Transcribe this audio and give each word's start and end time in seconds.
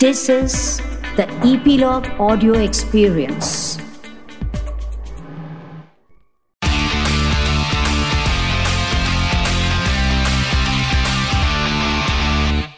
This 0.00 0.28
is 0.28 0.80
the 1.16 1.26
Epilogue 1.42 2.06
Audio 2.20 2.52
Experience. 2.54 3.78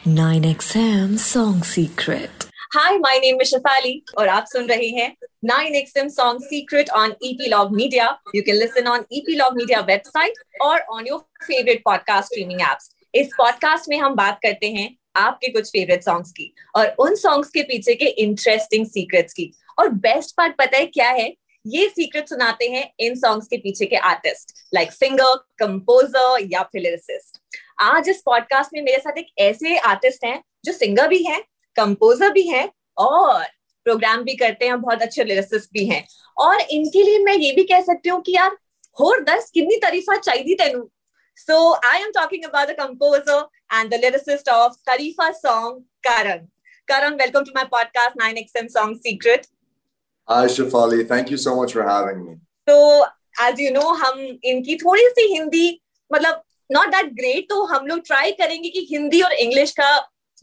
Nine 0.07 0.45
XM 0.45 1.19
Song 1.19 1.63
Secret. 1.63 2.31
Hi 2.75 2.99
my 2.99 3.19
name 3.19 3.41
is 3.43 3.49
Shafali 3.49 4.03
और 4.19 4.29
आप 4.29 4.47
सुन 4.53 4.67
रहे 4.67 4.89
हैं 4.89 5.15
9XM 5.47 6.09
song 6.09 6.43
secret 6.43 6.91
on 6.91 7.15
Epilogue 7.23 7.75
Media 7.77 8.07
you 8.35 8.43
can 8.43 8.57
listen 8.57 8.89
on 8.89 9.05
Epilogue 9.13 9.57
Media 9.57 9.81
website 9.89 10.39
और 10.63 10.81
on 10.91 11.07
your 11.07 11.21
favourite 11.45 11.83
podcast 11.85 12.29
streaming 12.29 12.61
apps 12.61 12.91
इस 13.15 13.31
podcast 13.39 13.89
में 13.89 13.99
हम 13.99 14.15
बात 14.15 14.39
करते 14.43 14.71
हैं 14.71 14.89
आपके 15.17 15.49
कुछ 15.49 15.69
फेवरेट 15.69 16.03
सॉन्ग्स 16.03 16.31
की 16.31 16.55
और 16.77 16.89
उन 16.99 17.15
सॉन्ग्स 17.15 17.51
के 17.51 17.63
पीछे 17.63 17.95
के 17.95 18.05
इंटरेस्टिंग 18.05 18.87
सीक्रेट्स 18.87 19.33
की। 19.33 19.53
और 19.79 19.89
बेस्ट 19.89 20.37
पार्ट 20.37 20.57
पता 20.57 20.77
है 20.77 20.87
क्या 20.87 21.11
है? 21.11 21.37
ये 21.67 21.89
सीक्रेट 21.89 22.29
सुनाते 22.29 22.69
हैं 22.69 22.93
इन 23.01 23.15
सॉन्ग्स 23.15 23.47
के 23.47 23.57
पीछे 23.57 23.87
के 23.87 23.97
आर्टिस्ट 23.97 24.53
लाइक 24.75 24.93
सिंगर 24.93 25.35
कंपोजर 25.59 26.49
या 26.53 26.63
फिर 26.63 26.99
आज 27.81 28.09
इस 28.09 28.23
पॉडकास्ट 28.27 28.71
में 28.75 28.83
मेरे 28.83 28.99
साथ 28.99 29.19
एक 29.19 29.27
ऐसे 29.39 29.79
आर्टिस्ट 29.79 30.25
हैं 30.25 30.45
जो 30.65 30.73
सिंगर 30.73 31.09
भी 31.09 31.23
हैं 31.23 31.43
कंपोजर 31.77 32.31
भी 32.31 32.43
हैं 32.43 32.71
और 32.99 33.45
प्रोग्राम 33.85 34.23
भी 34.23 34.37
करते 34.37 34.67
हैं 34.67 34.81
बहुत 34.81 35.03
अच्छे 35.03 35.25
लिरिसिस्ट 35.25 35.71
भी 35.73 35.87
हैं। 35.87 36.07
और 36.39 36.61
इनके 36.61 37.03
लिए 37.03 37.19
मैं 37.19 37.35
ये 37.35 37.53
भी 37.53 37.63
कह 37.63 37.81
सकती 37.81 38.09
हूँ 38.09 38.23
कि 38.23 38.33
यार, 38.33 38.57
होर 39.01 39.25
दस, 39.25 39.51
कितनी 39.51 39.77
तारीफा 39.77 40.17
चाहिए 40.17 40.55
तेनू? 40.55 40.91
So 41.38 41.76
I 41.84 41.98
am 41.98 42.12
talking 42.14 42.46
about 42.46 42.68
the 42.68 42.76
composer 42.76 43.44
and 43.72 43.92
the 43.92 43.98
lyricist 43.98 44.48
of 44.48 44.76
Tarifa 44.88 45.34
song, 45.36 45.84
Karan. 46.04 46.48
Karan, 46.88 47.18
welcome 47.18 47.44
to 47.46 47.52
my 47.54 47.66
podcast, 47.66 48.16
9XM 48.22 48.70
Song 48.70 48.98
Secret. 49.04 49.48
Hi, 50.28 50.46
Shafali. 50.48 51.08
Thank 51.08 51.30
you 51.30 51.38
so 51.38 51.56
much 51.56 51.74
for 51.74 51.84
having 51.84 52.26
me. 52.26 52.36
So, 52.68 53.06
as 53.40 53.60
you 53.60 53.72
know, 53.72 53.94
हम 53.96 54.20
इनकी 54.44 54.76
थोड़ी 54.84 55.08
सी 55.10 55.28
हिंदी 55.34 55.82
मतलब 56.12 56.42
not 56.70 56.88
that 56.96 57.12
great 57.16 57.50
तो 57.50 57.64
हम 57.66 57.88
लोग 57.88 58.00
try 58.06 58.32
करेंगे 58.42 58.70
कि 58.70 58.88
हिंदी 58.92 59.22
और 59.22 59.34
इंग्लिश 59.34 59.72
का 59.80 59.90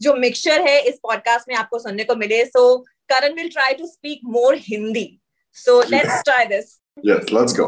जो 0.01 0.13
मिक्सचर 0.15 0.61
है 0.67 0.79
इस 0.89 0.99
पॉडकास्ट 1.03 1.49
में 1.49 1.55
आपको 1.55 1.79
सुनने 1.79 2.03
को 2.03 2.15
मिले 2.15 2.43
so 2.45 2.77
Karan 3.09 3.33
will 3.35 3.49
try 3.53 3.73
to 3.73 3.87
speak 3.87 4.21
more 4.35 4.55
Hindi 4.69 5.07
so 5.55 5.81
let's 5.89 6.21
try 6.23 6.45
this 6.55 6.79
Yes, 7.09 7.31
let's 7.35 7.53
go. 7.59 7.65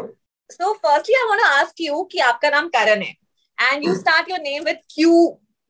So 0.50 0.74
firstly 0.74 1.16
I 1.16 1.24
want 1.28 1.42
to 1.42 1.48
ask 1.48 1.82
you 1.82 2.02
कि 2.12 2.20
आपका 2.20 2.50
नाम 2.50 2.68
करण 2.76 3.02
है 3.02 3.14
and 3.63 3.85
you 3.85 3.95
start 3.95 4.31
your 4.31 4.41
name 4.41 4.65
with 4.65 4.79
Q 4.95 5.15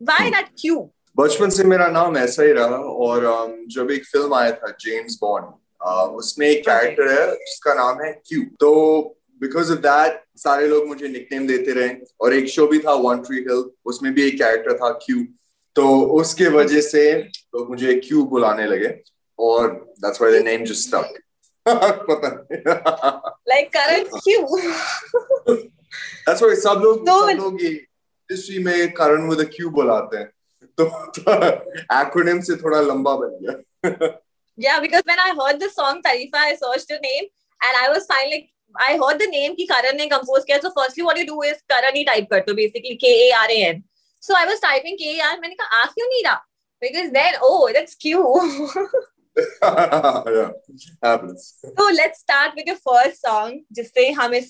why 0.01 0.31
that 0.31 0.49
Q 0.61 0.91
बचपन 1.17 1.51
से 1.51 1.65
मेरा 1.65 1.87
नाम 1.91 2.17
ऐसा 2.17 2.43
ही 2.43 2.53
रहा 2.53 2.77
और 3.07 3.25
um, 3.27 3.55
जब 3.75 3.91
एक 3.91 4.05
फ़िल्म 4.07 4.35
आया 4.35 4.51
था 4.53 4.69
जेम्स 4.81 5.19
बॉन्ड 5.21 6.17
उसमें 6.17 6.47
एक 6.47 6.65
कैरेक्टर 6.67 7.11
है 7.11 7.27
जिसका 7.37 7.75
नाम 7.75 8.03
है 8.03 8.13
क्यू 8.27 8.43
तो 8.61 8.71
बिकॉज़ 9.41 9.73
ऑफ़ 9.73 9.79
दैट 9.79 10.23
सारे 10.37 10.67
लोग 10.69 10.87
मुझे 10.89 11.09
निकनेम 11.09 11.47
देते 11.47 11.73
रहे 11.73 11.95
और 12.21 12.35
एक 12.35 12.49
शो 12.49 12.67
भी 12.67 12.79
था 12.79 12.93
वन 13.03 13.21
ट्री 13.23 13.39
हिल 13.39 13.65
उसमें 13.85 14.13
भी 14.15 14.27
एक 14.29 14.39
कैरेक्टर 14.39 14.77
था 14.77 14.91
क्यू 15.05 15.25
तो 15.77 15.89
उसके 16.13 16.49
वजह 16.49 16.81
से 16.81 17.03
लोग 17.15 17.71
मुझे 17.71 17.95
क्यू 18.01 18.25
बुलाने 18.27 18.67
लगे 18.67 18.95
और 19.39 19.69
that's 19.99 20.21
why 20.23 20.39
the 20.39 20.45
name 20.45 20.65
just 20.65 20.89
stuck 20.89 21.19
पता 21.67 22.29
नहीं। 22.29 22.61
Like 23.49 23.69
Karan 23.73 24.05
Q 24.15 24.41
that's 26.29 26.43
why 26.43 26.57
सब 26.57 26.81
लोग 26.85 27.07
तो- 27.07 27.31
सब 27.31 27.37
लोग 27.43 27.63
ये 27.63 27.69
इंडस्ट्री 27.69 28.59
में 28.65 28.93
करण 28.95 29.29
विद 29.31 29.41
अ 29.41 29.49
क्यू 29.57 29.71
बुलाते 29.79 30.17
हैं 30.17 30.31
तो 30.81 30.85
एक्रोनिम 32.01 32.41
से 32.49 32.57
थोड़ा 32.65 32.81
लंबा 32.81 33.15
बन 33.23 33.39
गया 33.45 34.19
Yeah, 34.59 34.81
because 34.81 35.05
when 35.09 35.21
I 35.25 35.29
heard 35.37 35.61
the 35.61 35.69
song 35.75 36.01
Tarifa, 36.07 36.41
I 36.47 36.55
searched 36.63 36.91
your 36.93 36.99
name 37.05 37.29
and 37.61 37.77
I 37.83 37.85
was 37.93 38.07
fine. 38.09 38.27
Like 38.33 38.49
I 38.87 38.97
heard 39.03 39.21
the 39.23 39.29
name 39.35 39.55
कि 39.61 39.67
Karan 39.71 39.97
ने 39.97 40.09
compose 40.11 40.45
किया. 40.51 40.59
So 40.65 40.71
firstly, 40.79 41.07
what 41.07 41.21
you 41.21 41.25
do 41.29 41.37
is 41.51 41.63
Karan 41.73 41.97
he 41.97 42.05
type 42.09 42.27
कर 42.33 42.45
दो 42.49 42.55
basically 42.59 42.97
K 43.05 43.13
A 43.21 43.31
R 43.39 43.47
A 43.55 43.57
N. 43.69 43.81
So 44.23 44.37
I 44.41 44.45
was 44.51 44.61
typing 44.67 44.99
K 44.99 45.13
A 45.13 45.23
R. 45.29 45.39
मैंने 45.41 45.55
कहा 45.61 45.81
आ 45.81 45.87
क्यों 45.95 46.09
नहीं 46.09 46.23
रहा? 46.25 46.37
Because 46.83 47.11
then 47.17 47.41
oh 47.43 47.71
that's 47.79 47.95
Q. 47.95 48.27
yeah, 49.63 50.51
happens. 51.03 51.55
so 51.79 51.85
let's 51.93 52.21
start 52.21 52.55
with 52.57 52.67
your 52.67 52.77
first 52.77 53.21
song 53.27 53.61
जिससे 53.73 54.11
हम 54.11 54.35
इस 54.35 54.49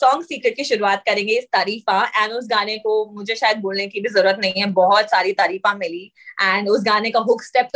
की 0.51 0.65
शुरुआत 0.65 1.03
करेंगे 1.07 1.39
इस 1.39 1.45
तारीफा. 1.45 2.03
उस 2.33 2.47
गाने 2.51 2.79
को 2.79 3.13
मुझे 3.13 3.37
शायद 3.37 3.59
बोलने 3.59 3.87
की 3.87 4.01
भी 4.01 4.09
ज़रूरत 4.09 4.39
नहीं 4.41 4.53
है. 4.53 4.67
बहुत 4.67 5.05
सारी 5.05 5.33
तारीफा 5.33 5.75
मिली. 5.75 6.13
एंड 6.43 6.69
उस 6.69 6.83
गाने 6.83 7.11
का 7.11 7.21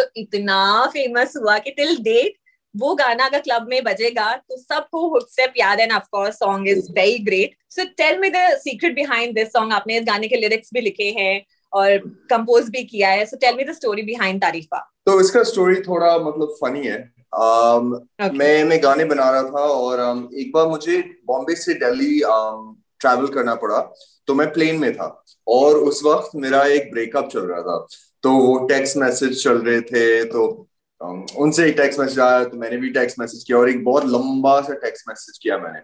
तो 0.01 0.05
इतना 0.17 0.93
हुआ 1.37 1.59
कि 1.59 1.71
टिल 1.71 1.97
डेट 1.97 2.35
वो 2.77 2.95
गाना 2.95 3.25
अगर 3.25 3.39
क्लब 3.39 3.67
में 3.69 3.85
बजेगा 3.85 4.37
तो 4.37 4.57
सबको 4.57 5.09
हुक 5.09 5.31
स्टेप 5.31 5.53
याद 5.59 5.81
है 5.81 5.89
of 5.97 6.05
course 6.13 6.35
song 6.35 6.69
is 6.69 6.93
very 6.93 7.19
great 7.19 7.57
so 7.71 7.85
tell 7.85 8.19
me 8.19 8.31
the 8.31 8.37
secret 8.37 8.95
behind 8.95 9.35
this 9.35 9.49
song 9.49 9.73
आपने 9.73 9.97
इस 9.97 10.05
गाने 10.05 10.29
के 10.29 10.37
लिरिक्स 10.37 10.71
भी 10.75 10.81
लिखे 10.81 11.11
हैं 11.11 11.45
और 11.73 11.99
कंपोज 12.31 12.69
भी 12.69 12.85
किया 12.85 13.09
है. 13.09 13.27
So 13.27 13.37
tell 13.37 13.57
me 13.57 13.65
the 13.65 13.73
story 13.73 14.03
behind 14.03 14.41
Tareefan. 14.43 14.94
तो 15.07 15.21
इसका 15.21 15.43
स्टोरी 15.43 15.81
थोड़ा 15.81 16.17
मतलब 16.19 16.55
फनी 16.61 16.87
है। 16.87 17.13
Um, 17.35 17.87
Okay. 18.21 18.37
मैं 18.39 18.65
मैं 18.65 18.83
गाने 18.83 19.05
बना 19.05 19.29
रहा 19.31 19.43
था 19.43 19.61
और 19.61 20.01
um, 20.01 20.35
एक 20.35 20.51
बार 20.55 20.67
मुझे 20.69 20.99
बॉम्बे 21.27 21.55
से 21.55 21.75
दिल्ली 21.75 22.21
um, 22.23 22.75
ट्रैवल 23.01 23.27
करना 23.29 23.55
पड़ा 23.55 23.79
तो 24.29 24.35
मैं 24.35 24.47
प्लेन 24.53 24.79
में 24.81 24.93
था 24.97 25.25
और 25.47 25.77
उस 25.79 26.03
वक्त 26.05 26.31
मेरा 26.37 26.63
एक 26.67 26.91
ब्रेकअप 26.93 27.29
चल 27.29 27.41
रहा 27.41 27.61
था। 27.63 27.87
तो 28.23 28.33
वो 28.33 28.59
टेक्स्ट 28.67 28.97
मैसेज 28.97 29.43
चल 29.43 29.59
रहे 29.59 29.81
थे 29.81 30.25
तो 30.25 30.47
um, 31.01 31.37
उनसे 31.37 31.69
एक 31.69 31.77
टेक्स्ट 31.77 32.01
मैसेज 32.01 32.21
आया 32.21 32.45
तो 32.45 32.57
मैंने 32.57 32.77
भी 32.77 32.91
टेक्स्ट 32.91 33.19
मैसेज 33.19 33.45
किया 33.45 33.59
और 33.59 33.71
एक 33.71 33.85
बहुत 33.85 34.05
लंबा 34.05 34.61
सा 34.61 34.75
टेक्स्ट 34.75 35.09
मैसेज 35.09 35.39
किया 35.39 35.59
मैंने। 35.59 35.81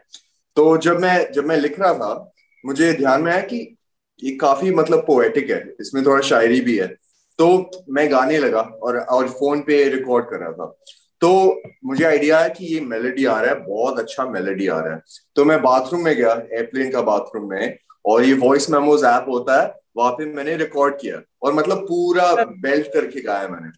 तो 0.56 0.76
जब 0.78 1.00
मैं 1.00 1.32
जब 1.32 1.44
मैं 1.44 1.56
लिख 1.56 1.80
रहा 1.80 1.92
था 1.94 2.32
मुझे 2.64 2.92
ध्यान 2.92 3.22
में 3.22 3.32
आया 3.32 3.40
कि 3.42 3.76
ये 4.22 4.36
काफ़ी 4.36 4.70
मतलब 4.74 5.04
पोएटिक 5.06 5.50
है 5.50 5.62
इसमें 5.80 6.04
थोड़ा 6.06 6.20
शायरी 6.28 6.60
भी 6.60 6.78
है। 6.78 6.94
तो 7.40 7.70
मैं 7.90 8.12
गाने 8.12 8.38
लगा 8.38 8.60
और 8.60 8.98
और 8.98 9.28
फ़ोन 9.28 9.60
पे 9.60 9.88
रिकॉर्ड 9.88 10.24
कर 10.24 10.36
रहा 10.36 10.52
था। 10.52 10.78
तो 11.20 11.60
मुझे 11.84 12.04
आइडिया 12.04 12.38
है 12.38 12.50
कि 12.50 12.74
ये 12.74 12.80
मेलोडी 12.80 13.24
आ 13.24 13.40
रहा 13.40 13.50
है 13.50 13.66
बहुत 13.66 13.98
अच्छा 13.98 14.24
मेलोडी 14.24 14.66
आ 14.68 14.80
रहा 14.80 14.94
है। 14.94 15.02
तो 15.36 15.44
मैं 15.44 15.62
बाथरूम 15.62 16.04
में 16.04 16.16
गया 16.16 16.32
एयरप्लेन 16.32 16.92
का 16.92 17.02
बाथरूम 17.02 17.50
में 17.50 17.78
और 18.06 18.24
ये 18.24 18.34
वॉइस 18.34 18.70
मेमोज 18.70 19.04
ऐप 19.04 19.24
होता 19.28 19.62
है 19.62 19.74
वहाँ 19.96 20.12
पे 20.12 20.24
मैंने 20.24 20.56
रिकॉर्ड 20.56 20.94
किया। 21.00 21.22
और 21.42 21.52
मतलब 21.52 21.78
पूरा 21.78 22.34
बेल्ट 22.34 22.86
करके 22.86 23.20
गाया 23.20 23.48
मैंने। 23.48 23.70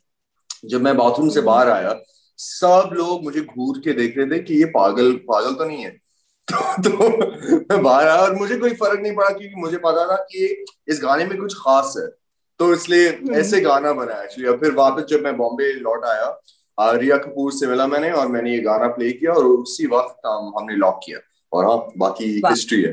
जब 0.69 0.83
मैं 0.83 0.97
बाथरूम 0.97 1.29
से 1.29 1.41
बाहर 1.41 1.71
आया 1.71 2.01
सब 2.39 2.91
लोग 2.93 3.25
मुझे 3.25 3.41
घूर 3.41 3.79
के 3.79 3.93
देख 3.93 4.19
रहे 4.19 4.27
थे 4.27 4.39
कि 4.39 4.55
ये 4.55 4.65
पागल 4.65 5.13
पागल 5.13 5.55
तो 5.55 5.65
नहीं 5.65 5.85
है। 5.85 5.91
तो, 6.53 6.91
तो 6.91 7.09
मैं 7.57 7.83
बाहर 7.83 8.09
आया 8.09 8.21
और 8.21 8.35
मुझे 8.35 8.57
कोई 8.57 8.71
फ़र्क 8.71 9.01
नहीं 9.01 9.15
पड़ा 9.15 9.29
क्योंकि 9.29 9.55
मुझे 9.57 9.77
पता 9.77 10.13
था 10.13 10.17
कि 10.17 10.65
इस 10.89 11.01
गाने 11.03 11.25
में 11.25 11.39
कुछ 11.39 11.55
खास 11.55 11.95
है। 11.99 12.22
तो 12.63 12.73
इसलिए 12.75 13.07
ऐसे 13.35 13.61
गाना 13.61 13.93
बना 13.93 14.23
एक्चुअली 14.23 14.49
और 14.49 14.57
फिर 14.57 14.75
वापस 14.75 15.05
जब 15.11 15.23
मैं 15.25 15.37
बॉम्बे 15.37 15.73
लौट 15.75 16.05
आया 16.05 16.93
रिया 16.99 17.17
कपूर 17.17 17.53
से 17.53 17.67
मिला 17.67 17.87
मैंने 17.87 18.11
और 18.11 18.29
मैंने 18.29 18.51
ये 18.51 18.59
गाना 18.59 18.87
प्ले 18.89 19.11
किया 19.13 19.33
और 19.33 19.47
उसी 19.47 19.87
वक्त 19.87 20.27
हम, 20.27 20.53
हमने 20.59 20.77
लॉक 20.77 21.01
किया। 21.07 21.19
और 21.53 21.65
हाँ 21.65 21.79
बाकी 21.99 22.25
हिस्ट्री 22.47 22.81
है। 22.83 22.91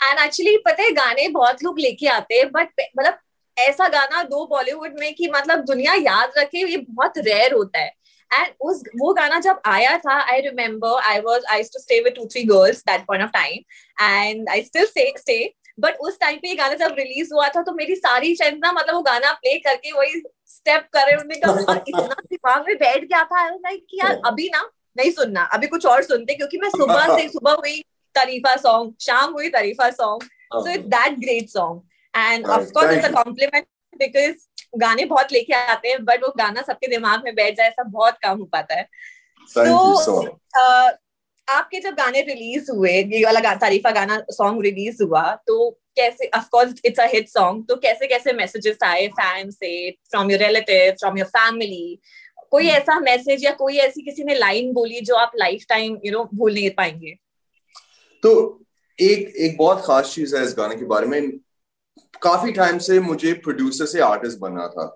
एंड 0.00 0.18
एक्चुअली 0.18 0.56
पता 0.58 0.82
है 0.82 0.90
गाने 0.92 1.28
बहुत 1.28 1.62
लोग 1.64 1.78
लेके 1.78 2.06
आते 2.08 2.34
हैं 2.34 2.46
बट 2.52 2.68
मतलब 2.98 3.18
ऐसा 3.56 3.88
गाना 3.88 4.22
दो 4.22 4.46
बॉलीवुड 4.46 4.98
में 5.00 5.14
कि 5.14 5.30
मतलब 5.34 5.64
दुनिया 5.64 5.94
याद 5.94 6.38
रखे 6.38 6.66
ये 6.70 6.76
बहुत 6.90 7.18
रेयर 7.18 7.52
होता 7.52 7.78
है। 7.78 7.92
एंड 8.30 8.48
उस 8.60 8.82
वो 9.00 9.12
गाना 9.14 9.40
जब 9.40 9.60
आया 9.66 9.96
था 9.98 10.20
I 10.32 10.40
remember 10.40 11.00
I 11.02 11.20
was 11.20 11.44
I 11.50 11.62
to 11.74 11.78
stay 11.78 12.00
with 12.00 12.12
two 12.16 12.26
three 12.26 12.42
girls 12.44 12.82
that 12.82 13.06
point 13.06 13.24
of 13.24 13.30
time 13.30 14.04
and 14.04 14.48
I 14.48 14.62
still 14.62 14.86
stay 14.86 15.12
stay 15.18 15.42
but 15.80 15.96
उस 16.00 16.18
टाइम 16.20 16.38
पे 16.38 16.48
ये 16.48 16.54
गाना 16.54 16.74
जब 16.74 16.94
रिलीज़ 16.98 17.34
हुआ 17.34 17.48
था 17.48 17.62
तो 17.62 17.72
मेरी 17.72 17.94
सारी 17.94 18.34
फ्रेंड्स 18.34 18.60
ना 18.64 18.72
मतलब 18.72 18.94
वो 18.94 19.02
गाना 19.02 19.32
प्ले 19.32 19.58
करके 19.58 19.92
वही 19.92 20.22
स्टेप 20.46 20.88
कर 20.92 21.06
रहे 21.06 21.16
उन्होंने 21.16 21.36
कहा 21.36 21.52
और 21.72 21.84
इतना 21.88 22.16
दिमाग 22.30 22.66
में 22.68 22.76
बैठ 22.76 23.04
गया 23.04 23.24
था। 23.24 23.48
लाइक 23.48 23.86
कि 23.90 23.98
यार 24.04 24.20
अभी 24.26 24.48
ना 24.48 24.70
नहीं 24.96 25.10
सुनना 25.10 25.42
अभी 25.42 25.66
कुछ 25.66 25.86
और 25.86 26.02
सुनते 26.02 26.34
क्योंकि 26.34 26.58
मैं 26.58 26.68
सुबह 26.68 27.16
से 27.16 27.28
सुबह 27.28 27.52
हुई 27.52 27.80
तरीफा 28.14 28.56
सॉन्ग 28.56 28.94
शाम 29.00 29.32
हुई 29.32 29.48
Tareefan 29.48 29.90
song 29.90 30.28
song. 31.52 31.82
And 32.14 32.46
Right, 32.46 32.60
of 32.60 32.72
course 32.72 32.86
thank 32.86 32.98
it's 32.98 33.08
a 33.08 33.10
you. 33.10 33.16
compliment 33.16 33.66
because 34.00 34.36
गाने 34.78 35.04
बहुत 35.04 35.32
लेके 35.32 35.52
आते 35.52 35.88
हैं 35.88 36.04
बट 36.04 36.22
वो 36.22 36.32
गाना 36.38 36.62
सबके 36.62 36.86
दिमाग 36.86 37.24
में 37.24 37.34
बैठ 37.34 37.56
जाए 37.56 37.68
ऐसा 37.68 37.82
बहुत 37.82 38.18
कम 38.22 38.38
हो 38.38 38.44
पाता 38.44 38.74
है। 38.74 38.88
Thank 39.56 41.05
आपके 41.48 41.80
जब 41.80 41.94
गाने 41.94 42.20
रिलीज़ 42.20 42.70
हुए 42.70 42.92
ये 42.92 43.24
वाला 43.24 43.40
गा, 43.40 43.54
तारीफा 43.54 43.90
गाना 43.90 44.24
सॉन्ग 44.30 44.62
रिलीज़ 44.62 45.02
हुआ 45.02 45.34
तो 45.46 45.70
कैसे 45.96 46.30
of 46.36 46.48
course 46.52 46.74
it's 46.84 47.00
a 47.00 47.06
hit 47.06 47.28
song 47.28 47.64
तो 47.68 47.76
कैसे 47.76 48.06
कैसे 48.06 48.32
मैसेजेस 48.32 48.78
आए 48.84 49.06
फ़ैन 49.08 49.50
से 49.50 49.90
from 49.90 50.30
your 50.30 50.40
relative 50.40 50.92
from 50.92 51.18
your 51.18 51.26
family 51.26 51.98
कोई 52.50 52.66
ऐसा 52.66 53.00
मैसेज 53.00 53.44
या 53.44 53.50
कोई 53.52 53.76
ऐसी 53.76 54.02
किसी 54.02 54.24
ने 54.24 54.34
लाइन 54.34 54.72
बोली 54.72 55.00
जो 55.00 55.14
आप 55.14 55.32
लाइफ 55.36 55.64
टाइम 55.68 55.98
यू 56.04 56.12
नो 56.12 56.28
भूल 56.34 56.54
नहीं 56.54 56.70
पाएँगे? 56.70 57.14
तो 58.22 58.62
एक 59.00 59.34
एक 59.36 59.56
बहुत 59.58 59.82
खास 59.86 60.12
चीज़ 60.14 60.36
है 60.36 60.44
इस 60.44 60.54
गाने 60.58 60.76
के 60.76 60.84
बारे 60.84 61.06
में। 61.06 61.32
काफ़ी 62.22 62.52
टाइम 62.52 62.78
से 62.78 63.00
मुझे 63.00 63.32
प्रोड्यूसर 63.32 63.86
से 63.86 64.00
आर्टिस्ट 64.00 64.38
बनना 64.38 64.68
था। 64.68 64.94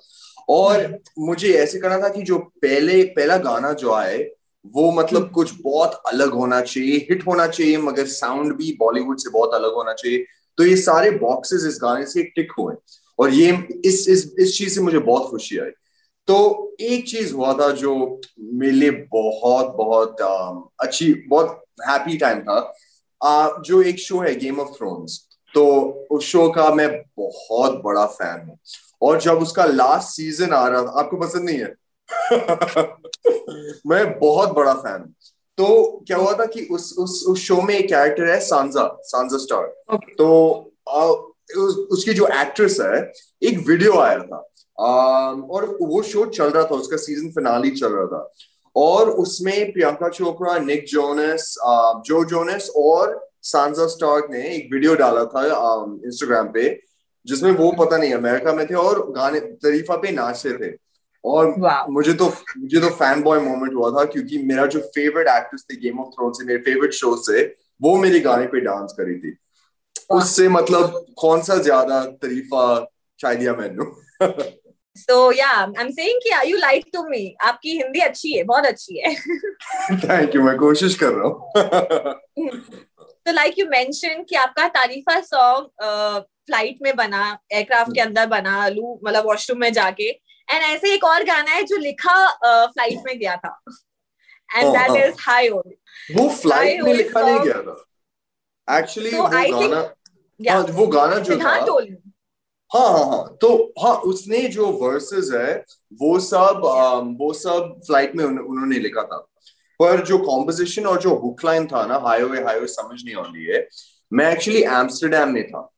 और 0.48 0.98
मुझे 1.18 1.52
ऐसे 1.54 1.78
करना 1.78 1.98
था 1.98 2.08
कि 2.08 2.22
जो 2.22 2.38
पहले 2.38 3.02
पहला 3.02 3.36
गाना 3.36 3.72
जो 3.72 3.92
आए 3.92 4.18
वो 4.64 4.90
मतलब 4.92 5.30
कुछ 5.30 5.52
बहुत 5.62 6.02
अलग 6.06 6.32
होना 6.32 6.60
चाहिए 6.60 6.96
हिट 7.10 7.26
होना 7.26 7.46
चाहिए 7.46 7.76
मगर 7.78 8.06
साउंड 8.08 8.54
भी 8.56 8.72
बॉलीवुड 8.80 9.18
से 9.18 9.30
बहुत 9.30 9.54
अलग 9.54 9.74
होना 9.74 9.92
चाहिए। 9.92 10.24
तो 10.58 10.64
ये 10.64 10.76
सारे 10.76 11.10
बॉक्सेस 11.10 11.64
इस 11.66 11.78
गाने 11.82 12.06
से 12.06 12.22
टिक 12.36 12.52
हुए 12.58 12.74
और 13.18 13.30
ये 13.30 13.52
इस 13.84 14.08
इस 14.08 14.30
इस 14.38 14.56
चीज़ 14.58 14.74
से 14.74 14.80
मुझे 14.80 14.98
बहुत 14.98 15.30
खुशी 15.30 15.58
आई। 15.58 15.70
तो 16.28 16.76
एक 16.80 17.08
चीज़ 17.08 17.32
हुआ 17.34 17.52
था 17.54 17.70
जो 17.72 17.94
मेरे 18.40 18.72
लिए 18.72 18.90
बहुत 19.12 19.74
बहुत 19.76 20.20
अच्छी 20.82 21.12
बहुत 21.28 21.62
हैप्पी 21.88 22.16
टाइम 22.18 22.40
था। 22.40 22.74
आ, 23.20 23.58
जो 23.60 23.82
एक 23.82 23.98
शो 23.98 24.18
है 24.18 24.34
गेम 24.34 24.60
ऑफ़ 24.60 24.68
थ्रोन्स 24.68 25.18
तो 25.54 25.66
उस 26.10 26.24
शो 26.24 26.48
का 26.50 26.68
मैं 26.74 26.88
बहुत 27.18 27.80
बड़ा 27.84 28.06
फ़ैन 28.06 28.48
हूँ। 28.48 28.58
और 29.02 29.20
जब 29.20 29.38
उसका 29.38 29.64
लास्ट 29.64 30.08
सीज़न 30.08 30.52
आ 30.52 30.66
रहा 30.68 30.82
था 30.82 31.00
आपको 31.00 31.16
पसंद 31.16 31.44
नहीं 31.44 31.58
है? 31.58 31.74
मैं 33.86 34.18
बहुत 34.18 34.52
बड़ा 34.52 34.74
फ़ैन 34.74 35.00
हूँ। 35.00 35.14
तो 35.58 35.66
क्या 36.06 36.16
हुआ 36.16 36.32
था 36.32 36.44
कि 36.46 36.66
उस 36.70 36.94
उस 36.98 37.24
उस 37.28 37.38
शो 37.38 37.62
में 37.62 37.74
एक 37.74 37.88
कैरेक्टर 37.88 38.24
है 38.24 38.40
सांजा 38.40 38.98
सांजा 39.02 39.38
स्टार 39.38 39.74
okay. 39.94 40.16
तो 40.18 40.28
आ, 40.88 41.04
उस, 41.04 41.76
उसकी 41.90 42.14
जो 42.14 42.26
एक्ट्रेस 42.26 42.78
है 42.80 43.12
एक 43.42 43.58
वीडियो 43.68 43.98
आया 43.98 44.18
था। 44.18 44.36
आ, 44.80 44.90
और 45.32 45.78
वो 45.82 46.02
शो 46.02 46.26
चल 46.26 46.50
रहा 46.50 46.64
था 46.64 46.74
उसका 46.74 46.96
सीज़न 46.96 47.30
फिनाली 47.30 47.70
चल 47.70 47.92
रहा 47.92 48.06
था। 48.06 48.32
और 48.76 49.10
उसमें 49.10 49.72
प्रियंका 49.72 50.08
चोपड़ा 50.08 50.58
निक 50.58 50.84
जोनस 50.86 51.54
जो 52.06 52.24
जोनस 52.24 52.70
और 52.76 53.30
सांजा 53.42 53.86
स्टार्क 53.86 54.26
ने 54.30 54.48
एक 54.56 54.68
वीडियो 54.72 54.94
डाला 54.94 55.24
था 55.24 55.42
इंस्टाग्राम 56.06 56.48
पे 56.48 56.80
जिसमें 57.26 57.52
वो 57.52 57.70
पता 57.72 57.96
नहीं 57.96 58.12
अमेरिका 58.14 58.52
में 58.52 58.66
थे 58.66 58.74
और 58.74 59.10
गाने 59.12 59.40
तरीफा 59.40 59.96
पे 59.96 60.10
नाचते 60.10 60.52
थे। 60.52 60.89
और 61.24 61.86
मुझे 61.90 62.12
तो 62.12 62.26
मुझे 62.58 62.80
तो 62.80 62.88
फ़ैन 62.88 63.22
बॉय 63.22 63.38
मोमेंट 63.38 63.74
हुआ 63.74 63.90
था 63.90 64.04
क्योंकि 64.04 64.38
मेरा 64.38 64.66
जो 64.66 64.80
फेवरेट 64.80 65.28
एक्ट्रेस 65.28 65.64
थे 65.70 65.76
गेम 65.76 66.00
ऑफ़ 66.00 66.08
थ्रोन 66.08 66.32
से 66.32 66.44
मेरे 66.44 66.58
फेवरेट 66.58 66.92
शो 66.92 67.16
से 67.16 67.42
वो 67.82 67.96
मेरे 67.96 68.20
गाने 68.20 68.46
पे 68.46 68.60
डांस 68.60 68.92
करी 68.92 69.18
थी 69.18 69.36
उससे 70.10 70.48
मतलब 70.48 71.04
कौन 71.18 71.42
सा 71.42 71.56
ज़्यादा 71.56 72.04
तरीफा 72.22 72.64
चाह 73.20 73.34
दिया 73.34 73.54
मैंने 73.54 74.58
So 74.96 75.30
yeah, 75.30 75.68
I'm 75.78 75.90
saying 75.92 76.18
कि 76.22 76.30
you 76.50 76.60
lied 76.60 76.86
to 76.94 77.02
me. 77.08 77.36
आपकी 77.40 77.70
हिंदी 77.70 78.00
अच्छी 78.00 78.32
है, 78.32 78.42
बहुत 78.44 78.66
अच्छी 78.66 78.98
है. 78.98 79.14
Thank 80.00 80.34
you, 80.34 80.42
मैं 80.44 80.56
कोशिश 80.58 80.94
कर 81.02 81.12
रहा 81.12 81.28
हूँ. 81.28 82.14
तो 83.26 83.32
लाइक 83.32 83.58
यू 83.58 83.66
मेंशन 83.66 84.22
कि 84.28 84.36
आपका 84.36 84.66
तारीफा 84.68 85.20
सॉन्ग 85.20 85.66
फ़्लाइट 86.46 86.78
में 86.82 86.96
बना 86.96 87.38
एयरक्राफ्ट 87.52 87.94
के 87.94 88.00
अंदर 88.00 88.26
बना 88.26 88.68
लू 88.68 89.00
मतलब 89.04 89.26
वॉशरूम 89.26 89.60
में 89.60 89.72
जाके 89.72 90.10
एंड 90.50 90.62
ऐसे 90.64 90.94
एक 90.94 91.04
और 91.04 91.24
गाना 91.24 91.50
है 91.50 91.62
जो 91.64 91.76
लिखा 91.76 92.14
फ़्लाइट 92.66 92.98
uh, 92.98 93.04
में 93.06 93.18
गया 93.18 93.36
था। 93.36 93.60
एंड 94.56 94.76
दैट 94.76 95.04
इज़ 95.04 95.16
हाई 95.20 95.48
ओल 95.48 95.74
वो 96.16 96.28
फ़्लाइट 96.28 96.82
में 96.82 96.92
लिखा 96.94 97.20
नहीं 97.20 97.40
गया 97.40 97.62
था। 97.62 98.78
एक्चुअली 98.78 99.10
so 99.10 99.20
वो 99.20 99.28
गाना 99.28 100.52
हाँ, 100.52 100.62
वो 100.62 100.86
गाना 100.86 101.18
जो 101.18 101.38
था 101.38 101.54
हाँ 102.70 102.88
हाँ 102.92 103.06
हाँ। 103.06 103.36
तो 103.40 103.72
हाँ 103.82 103.94
उसने 104.10 104.42
जो 104.48 104.66
वर्सेस 104.66 105.30
है 105.34 105.54
वो 106.00 106.18
सब 106.20 106.60
um, 106.64 107.14
वो 107.20 107.32
सब 107.32 107.80
फ़्लाइट 107.86 108.14
में 108.16 108.24
उन्होंने 108.24 108.78
लिखा 108.78 109.02
था। 109.02 109.18
पर 109.80 110.04
जो 110.04 110.18
कॉम्पोजिशन 110.18 110.86
और 110.86 111.00
जो 111.00 111.14
हुक 111.14 111.44
लाइन 111.44 111.66
था 111.66 111.84
ना 111.86 111.96
हाईवे 111.98 112.42
हाईवे 112.44 112.66
समझ 112.66 113.00
नहीं 113.04 113.14
आती 113.16 113.44
है। 113.44 113.66
मैं 114.12 114.32
एक्चुअली 114.32 114.62
एम्स्टरडेम 114.62 115.28
में 115.28 115.46
था। 115.48 115.68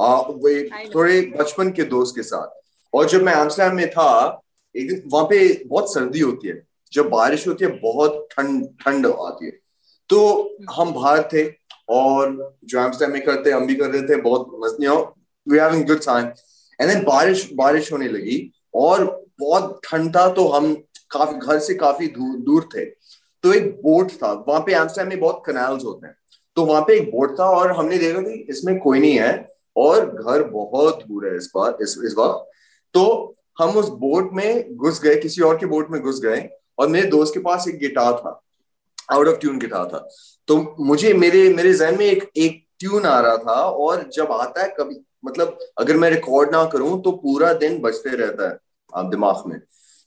आ, 0.00 0.20
वे 0.20 0.68
थोड़े 0.94 1.20
बचपन 1.38 1.70
के 1.72 1.82
दोस्त 1.82 2.14
के 2.16 2.22
साथ। 2.22 2.65
और 2.96 3.08
जब 3.08 3.22
मैं 3.22 3.34
एम्स्टरडेम 3.34 3.76
में 3.76 3.90
था, 3.90 4.42
एक 4.74 4.88
दिन 4.88 5.02
वहाँ 5.06 5.24
पे 5.24 5.64
बहुत 5.66 5.92
सर्दी 5.94 6.20
होती 6.20 6.48
है। 6.48 6.62
जब 6.92 7.08
बारिश 7.08 7.46
होती 7.48 7.64
है, 7.64 7.70
बहुत 7.80 8.28
ठंड 8.32 8.66
ठंड 8.82 9.06
आती 9.06 9.46
है। 9.46 9.52
तो 10.10 10.56
हम 10.70 10.92
बाहर 10.92 11.22
थे 11.32 11.44
और 11.88 12.56
जो 12.64 12.80
एम्स्टरडेम 12.80 13.12
में 13.12 13.24
करते, 13.24 13.50
हम 13.50 13.66
भी 13.66 13.74
कर 13.74 13.90
रहे 13.90 14.02
थे, 14.02 14.16
बहुत 14.16 14.48
गुड 15.86 16.00
टाइम 16.00 16.26
एंड 16.80 16.90
देन 16.90 17.02
बारिश 17.04 17.48
बारिश 17.54 17.92
होने 17.92 18.08
लगी 18.08 18.52
और 18.74 19.04
बहुत 19.40 19.80
ठंड 19.84 20.16
था 20.16 20.28
तो 20.28 20.46
हम 20.48 20.74
काफ़ी, 21.10 21.36
घर 21.36 21.58
से 21.58 21.74
काफ़ी 21.74 22.06
दूर 22.08 22.38
दूर 22.38 22.68
थे। 22.74 22.84
तो 22.84 23.52
एक 23.52 23.70
बोट 23.82 24.10
था, 24.12 24.32
वहाँ 24.48 24.60
पे 24.60 24.74
एम्स्टरडेम 24.74 25.08
में 25.08 25.20
बहुत 25.20 25.42
कनाल्स 25.46 25.84
होते 25.84 26.06
हैं। 26.06 26.14
तो 26.56 26.64
वहाँ 26.64 26.82
पे 26.82 26.96
एक 26.96 27.10
बोट 27.10 27.38
था 27.38 27.48
और 27.50 27.72
हमने 27.72 27.98
देखा 27.98 28.20
कि 28.20 28.46
इसमें 28.50 28.78
कोई 28.78 29.00
नहीं 29.00 29.18
है 29.18 29.32
और 29.76 30.06
घर 30.06 30.42
बहुत 30.42 31.02
दूर 31.04 31.26
है 31.28 31.36
इस 31.36 31.50
बार, 31.56 31.76
इस 31.82 31.96
इस 32.04 32.12
बार। 32.12 32.44
तो 32.94 33.34
हम 33.60 33.76
उस 33.76 33.88
बोट 33.90 34.30
में 34.32 34.76
घुस 34.76 35.00
गए, 35.02 35.16
किसी 35.16 35.42
और 35.42 35.56
के 35.58 35.66
बोट 35.66 35.90
में 35.90 36.00
घुस 36.00 36.20
गए 36.20 36.48
और 36.78 36.88
मेरे 36.88 37.06
दोस्त 37.08 37.34
के 37.34 37.40
पास 37.40 37.68
एक 37.68 37.78
गिटार 37.78 38.12
था 38.14 38.40
आउट 39.12 39.28
ऑफ़ 39.28 39.36
ट्यून 39.36 39.58
गिटार 39.58 39.84
था। 39.86 40.06
तो 40.48 40.56
मुझे, 40.80 41.12
मेरे 41.14 41.48
मेरे 41.54 41.72
जहन 41.74 41.98
में 41.98 42.06
एक 42.06 42.30
एक 42.36 42.64
ट्यून 42.80 43.04
आ 43.06 43.18
रहा 43.20 43.36
था 43.36 43.60
और 43.62 44.08
जब 44.14 44.32
आता 44.32 44.62
है 44.62 44.68
कभी 44.78 45.00
मतलब 45.24 45.58
अगर 45.78 45.96
मैं 45.96 46.10
रिकॉर्ड 46.10 46.50
ना 46.52 46.64
करूँ 46.64 47.00
तो 47.02 47.10
पूरा 47.12 47.52
दिन 47.54 47.80
बजते 47.80 48.16
रहता 48.16 48.48
है, 48.48 48.58
आप 48.92 49.06
दिमाग 49.06 49.42
में। 49.46 49.58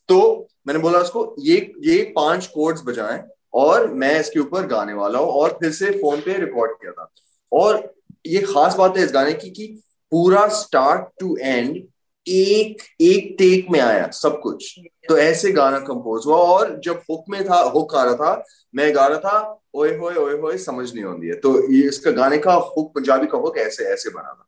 तो 0.10 0.48
मैंने 0.68 0.80
बोला 0.80 1.00
उसको, 1.00 1.36
ये 1.40 1.56
ये 1.84 2.02
पाँच 2.16 2.48
कोड्स 2.48 2.82
बजाएँ 2.86 3.22
और 3.54 3.88
मैं 3.94 4.20
इसके 4.20 4.40
ऊपर 4.40 4.66
गाने 4.68 4.94
वाला 4.94 5.20
हूँ। 5.20 5.32
और 5.32 5.58
फिर 5.62 5.72
से 5.72 5.92
फ़ोन 5.92 6.20
पे 6.22 6.38
रिकॉर्ड 6.40 6.72
किया 6.72 6.92
था। 6.92 7.12
और 7.52 7.94
ये 8.28 8.42
खास 8.44 8.75
बात 8.75 8.98
है 8.98 9.04
इस 9.06 9.12
गाने 9.14 9.34
की 9.34 9.50
कि 9.50 9.68
पूरा 10.12 10.48
स्टार्ट 10.54 11.08
टू 11.20 11.36
एंड 11.38 11.82
एक 12.27 12.83
एक 13.01 13.36
टेक 13.39 13.68
में 13.69 13.80
आया 13.80 14.07
सब 14.07 14.39
कुछ। 14.42 14.80
तो 15.10 15.18
ऐसे 15.18 15.51
गाना 15.51 15.80
कंपोज 15.80 16.24
हुआ 16.25 16.38
और 16.38 16.80
जब 16.83 17.01
हुक 17.10 17.25
में 17.30 17.44
था 17.50 17.56
हुक 17.56 17.95
आ 17.95 18.04
रहा 18.04 18.16
था 18.16 18.45
मैं 18.75 18.95
गा 18.95 19.07
रहा 19.07 19.19
था 19.19 19.62
ओए 19.74 19.98
होए 19.98 20.16
ओए 20.16 20.38
होए 20.38 20.57
समझ 20.57 20.94
नहीं 20.94 21.06
आती 21.06 21.27
है। 21.27 21.33
तो 21.33 21.71
ये 21.71 21.88
इसका 21.88 22.12
गाने 22.12 22.38
का 22.38 22.54
हुक 22.54 22.92
पंजाबी 22.95 23.27
का 23.27 23.38
हुक 23.38 23.57
ऐसे 23.57 23.83
ऐसे 23.83 24.10
बना 24.10 24.33
था। 24.33 24.45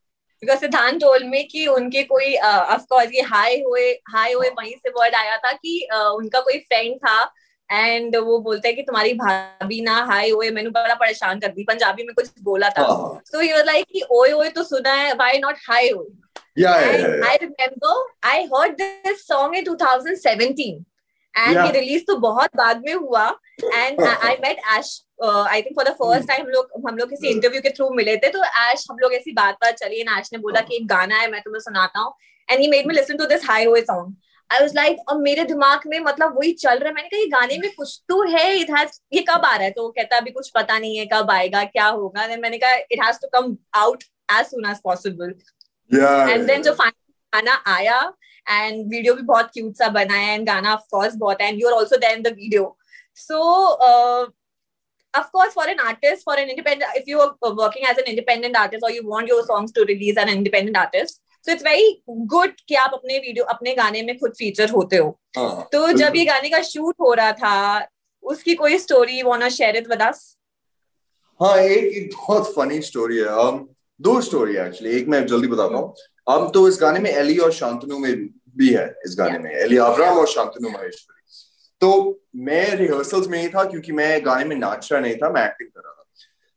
सिद्धांत 0.56 1.02
टोल 1.02 1.24
में 1.24 1.48
कि 1.48 1.68
उनके 1.68 2.04
कोई 2.04 2.36
ऑफ़ 2.36 2.82
कोर्स 2.82 3.10
ये 3.14 3.22
हाई 3.22 3.62
हुए 3.62 3.92
हाई 4.10 4.34
हुए 4.34 4.50
वहीं 4.50 4.74
से 4.76 4.90
वर्ड 4.90 5.16
आया 5.16 5.38
था 5.38 5.52
कि 5.52 5.88
uh, 5.96 6.08
उनका 6.08 6.40
कोई 6.40 6.58
फ्रेंड 6.58 6.96
था 6.96 7.24
एंड 7.72 8.16
वो 8.18 8.38
बोलते 8.40 8.68
है 8.68 8.74
कि 8.74 8.82
तुम्हारी 8.84 9.14
भाभी 9.16 9.82
ना 9.82 9.96
हाई 10.06 10.30
हुए 10.30 10.50
मैंने 10.52 10.70
बड़ा 10.72 10.94
परेशान 10.96 11.40
कर 11.40 11.48
दी 11.50 11.64
पंजाबी 11.64 12.04
में 12.04 12.14
कुछ 12.16 12.30
बोला 12.44 12.70
था। 12.70 12.86
सो 13.26 13.42
ये 13.42 13.64
लाइक 13.64 13.86
कि 13.92 14.02
ओए 14.12 14.32
ओए 14.32 14.50
तो 14.50 14.64
सुना 14.64 14.94
है 14.94 15.14
व्हाई 15.16 15.40
नॉट 15.40 15.58
हाई 15.70 15.90
हुए 15.90 16.66
I 16.66 17.38
remember 17.38 18.28
I 18.28 18.44
heard 18.54 18.74
this 18.82 19.28
song 19.28 19.56
in 19.56 19.64
2017 19.66 20.82
and 21.34 21.58
ये 21.58 21.72
रिलीज़ 21.72 22.04
तो 22.08 22.16
बहुत 22.18 22.56
बाद 22.58 22.82
में 22.86 22.94
हुआ। 22.94 23.28
And 23.64 24.02
I 24.02 24.36
met 24.42 24.58
Ash 24.78 24.90
I 25.24 25.62
think 25.62 25.76
for 25.76 25.86
the 25.86 25.92
first 25.94 26.28
time 26.28 26.48
लोग 26.48 26.72
हम 26.88 26.98
लोग 26.98 27.10
किसी 27.10 27.28
इंटरव्यू 27.28 27.62
के 27.62 27.70
थ्रू 27.70 27.90
मिले 27.96 28.16
थे। 28.18 28.30
तो 28.30 28.44
एश 28.44 28.86
हम 28.92 28.98
लोग 29.02 29.14
ऐसी 29.14 29.32
बात 29.34 29.56
बात 29.62 29.76
चली। 29.76 30.00
एंड 30.00 30.10
एश 30.18 30.30
ने 30.34 30.40
बोला 30.40 30.62
कि 30.62 30.76
एक 30.76 30.88
गाना 30.88 31.20
है 31.20 31.32
मैं 31.32 31.42
तुम्हें 31.42 31.60
सुनाता 31.62 32.00
हूँ। 32.00 32.14
And 32.50 32.60
he 32.60 32.68
made 32.68 32.88
me 32.88 32.94
listen 32.94 33.18
to 33.18 33.26
this 33.26 33.50
high 33.50 33.66
रोए 33.66 33.82
सॉन्ग 33.82 34.16
आई 34.52 34.60
वाज 34.60 34.76
लाइक 34.76 35.10
और 35.10 35.18
मेरे 35.18 35.44
दिमाग 35.46 35.82
में 35.88 36.00
मतलब 36.00 36.38
वही 36.38 36.52
चल 36.54 36.78
रहा 36.78 36.88
है। 36.90 36.94
मैंने 36.96 37.10
कहा 37.10 37.20
ये 37.20 37.26
गाने 37.30 37.58
में 37.58 37.70
कुछ 37.76 38.00
तो 38.10 38.22
है 38.32 38.46
इट 38.60 38.72
हैज़ 38.78 39.00
ये 39.14 39.24
कब 39.30 39.46
आ 39.46 39.56
रहा 39.56 39.64
है? 39.64 39.72
तो 39.72 39.84
वो 39.84 39.90
कहता 39.90 40.18
अभी 40.18 40.32
कुछ 40.32 40.50
पता 40.56 40.78
नहीं 40.80 40.98
है 40.98 41.06
कब 41.14 41.32
आएगा 41.32 41.64
क्या 41.66 41.86
होगा? 41.88 42.28
देन 42.28 42.42
मैंने 42.42 42.58
कहा 42.58 42.74
it 42.74 43.04
has 43.04 43.18
to 43.22 43.28
come 43.34 43.56
out 43.82 44.04
as 44.40 44.46
soon 44.46 44.70
as 44.72 44.78
possible 44.84 45.34
and 46.32 46.46
then 46.48 46.62
जो 46.64 46.74
फाइनल 46.74 47.14
गाना 47.34 47.62
आया 47.76 48.02
एंड 48.50 48.86
वीडियो 48.92 49.14
भी 49.16 49.22
बहुत 49.24 49.50
क्यूट 49.54 49.78
सा 49.78 49.88
बना 50.00 50.14
है 50.16 50.34
एंड 50.34 50.46
गाना 50.48 50.74
ऑफ़ 50.74 50.86
कोर्स 50.92 51.16
बहुत 51.16 51.42
है 51.42 51.48
and 51.48 51.62
you 51.62 51.68
are 51.68 51.74
also 51.74 51.98
there 51.98 52.18
in 52.18 52.24
the 52.24 52.36
video 52.38 52.78
so 53.16 53.40
of 55.14 55.26
course 55.36 55.56
for 55.56 55.64
an 55.70 55.80
artist 55.84 56.22
for 56.28 56.36
an 56.42 56.52
independent 56.52 56.94
if 56.98 57.08
you 57.12 57.18
are 57.22 57.50
working 57.56 57.88
as 57.88 57.98
an 58.02 58.06
independent 58.12 58.60
artist 58.60 58.86
or 58.88 58.92
you 58.92 59.02
want 59.08 59.32
your 59.32 59.40
songs 59.48 59.74
to 59.78 59.84
release 59.90 60.20
an 60.24 60.30
independent 60.34 60.78
artist 60.82 61.18
so 61.46 61.52
it's 61.52 61.64
very 61.64 61.88
good 62.28 62.52
कि 62.68 62.76
आप 62.76 62.92
अपने 62.94 63.18
video 63.20 63.46
अपने 63.54 63.74
गाने 63.76 64.02
में 64.04 64.18
खुद 64.18 64.34
feature 64.38 64.70
होते 64.70 64.98
हो। 64.98 65.10
हाँ, 65.38 65.68
तो 65.72 65.92
जब 65.94 66.16
ये 66.16 66.26
गाने 66.26 66.50
का 66.50 66.62
शूट 66.64 66.96
हो 67.02 67.14
रहा 67.14 67.32
था 67.34 67.88
उसकी 68.24 68.56
कोई 68.56 68.78
story 68.80 69.22
want 69.24 69.44
share 69.52 69.76
it 69.76 69.88
with 69.90 70.02
us 70.02 70.20
हाँ 71.40 71.58
एक 71.58 71.96
एक 71.98 72.10
बहुत 72.16 72.54
फनी 72.56 72.82
स्टोरी 72.82 73.18
है। 73.18 73.28
Um, 73.44 73.60
दो 74.00 74.20
स्टोरी 74.22 74.56
है 74.56 74.66
एक्चुअली 74.68 74.96
एक 74.98 75.08
मैं 75.08 75.26
जल्दी 75.28 75.48
बताता 75.48 75.78
हूँ। 75.78 75.94
अब 76.30 76.52
तो 76.54 76.68
इस 76.68 76.78
गाने 76.82 77.00
में 77.00 77.10
एली 77.10 77.38
और 77.38 77.52
शांतनु 77.54 77.98
में 78.00 78.14
भी 78.58 78.70
है 78.74 78.86
इस 79.06 79.16
गाने 79.20 79.40
में। 79.40 79.50
एली 79.52 79.78
अवराम 79.78 80.18
और 80.18 80.28
शांतनु 80.28 80.70
महेश्वरी 80.70 81.20
तो 81.82 81.90
मैं 82.48 82.76
रिहर्सल्स 82.76 83.28
में 83.28 83.42
ही 83.42 83.48
था 83.50 83.64
क्योंकि 83.64 83.92
मैं 83.92 84.26
गाने 84.26 84.46
में 84.46 84.56
नाच 84.56 84.92
रहा 84.92 85.02
नहीं 85.02 85.16
था 85.16 85.30
मैं 85.30 85.46
एक्टिंग 85.46 85.70
कर 85.70 85.82
रहा 85.82 85.94
था। 85.94 86.06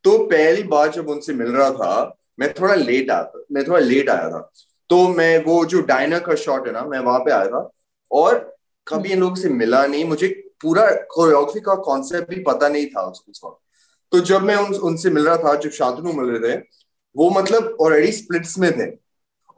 तो 0.04 0.18
पहली 0.26 0.62
बार 0.62 0.90
जब 0.92 1.08
उनसे 1.08 1.32
मिल 1.32 1.48
रहा 1.48 1.70
था 1.70 2.18
मैं 2.38 2.52
थोड़ा 2.54 2.74
लेट 2.74 3.10
आया 3.10 3.22
था 3.22 3.44
मैं 3.52 3.66
थोड़ा 3.68 3.80
लेट 3.80 4.10
आया 4.10 4.28
था। 4.30 4.50
तो 4.88 5.08
मैं 5.08 5.44
वो 5.44 5.64
जो 5.64 5.80
डायनर 5.80 6.18
का 6.18 6.34
शॉट 6.34 6.66
है 6.66 6.72
ना 6.72 6.82
मैं 6.82 6.98
वहाँ 6.98 7.18
पे 7.18 7.30
आया 7.30 7.46
था 7.46 7.70
और 8.12 8.56
कभी 8.88 9.12
इन 9.12 9.20
लोगों 9.20 9.34
से 9.34 9.48
मिला 9.48 9.86
नहीं 9.86 10.04
मुझे 10.04 10.28
पूरा 10.62 10.90
कोरियोग्राफी 10.90 11.60
का 11.60 11.74
कॉन्सेप्ट 11.74 12.30
भी 12.30 12.40
पता 12.42 12.68
नहीं 12.68 12.86
था 12.86 13.02
उस 13.02 13.40
वक्त। 13.44 13.58
तो 14.12 14.20
जब 14.20 14.42
मैं 14.42 14.56
उन, 14.56 14.74
उनसे 14.74 15.10
मिल 15.10 15.26
रहा 15.26 15.36
था 15.36 15.54
जब 15.54 15.70
शांतनु 15.70 16.12
मिल 16.12 16.36
रहे 16.36 16.56
थे 16.56 16.62
वो 17.16 17.30
मतलब 17.30 17.76
ऑलरेडी 17.80 18.12
स्प्लिट्स 18.12 18.58
में 18.58 18.72
थे। 18.72 18.90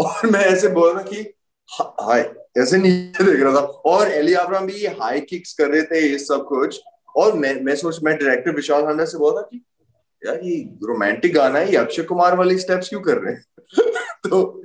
और 0.00 0.30
मैं 0.30 0.40
ऐसे 0.40 0.68
बोल 0.68 0.92
रहा 0.92 1.02
कि 1.02 1.34
हाय 1.80 2.34
ऐसे 2.58 2.76
नीचे 2.76 3.24
देख 3.32 3.40
रहा 3.40 3.54
था। 3.54 3.60
और 3.60 4.10
एली 4.10 4.34
अब्राहम 4.34 4.66
भी 4.66 4.86
हाई 4.86 5.20
किक्स 5.20 5.54
कर 5.54 5.68
रहे 5.68 5.82
थे 5.82 6.08
ये 6.08 6.18
सब 6.18 6.44
कुछ। 6.44 6.80
और 7.16 7.32
मैं 7.32 7.60
मैं 7.60 7.76
सोच 7.76 7.98
मैं 8.02 8.16
डायरेक्टर 8.18 8.50
विशाल 8.50 8.82
खन्ना 8.82 9.04
से 9.04 9.18
बोला 9.18 9.36
था 9.36 9.48
कि 9.52 9.64
यार 10.26 10.40
ये 10.44 10.56
रोमांटिक 10.82 11.34
गाना 11.34 11.58
है 11.58 11.70
ये 11.70 11.76
अक्षय 11.76 12.02
कुमार 12.02 12.36
वाले 12.36 12.58
स्टेप्स 12.58 12.88
क्यों 12.88 13.00
कर 13.00 13.18
रहे 13.18 13.34
हैं? 13.34 13.44
तो 14.28 14.62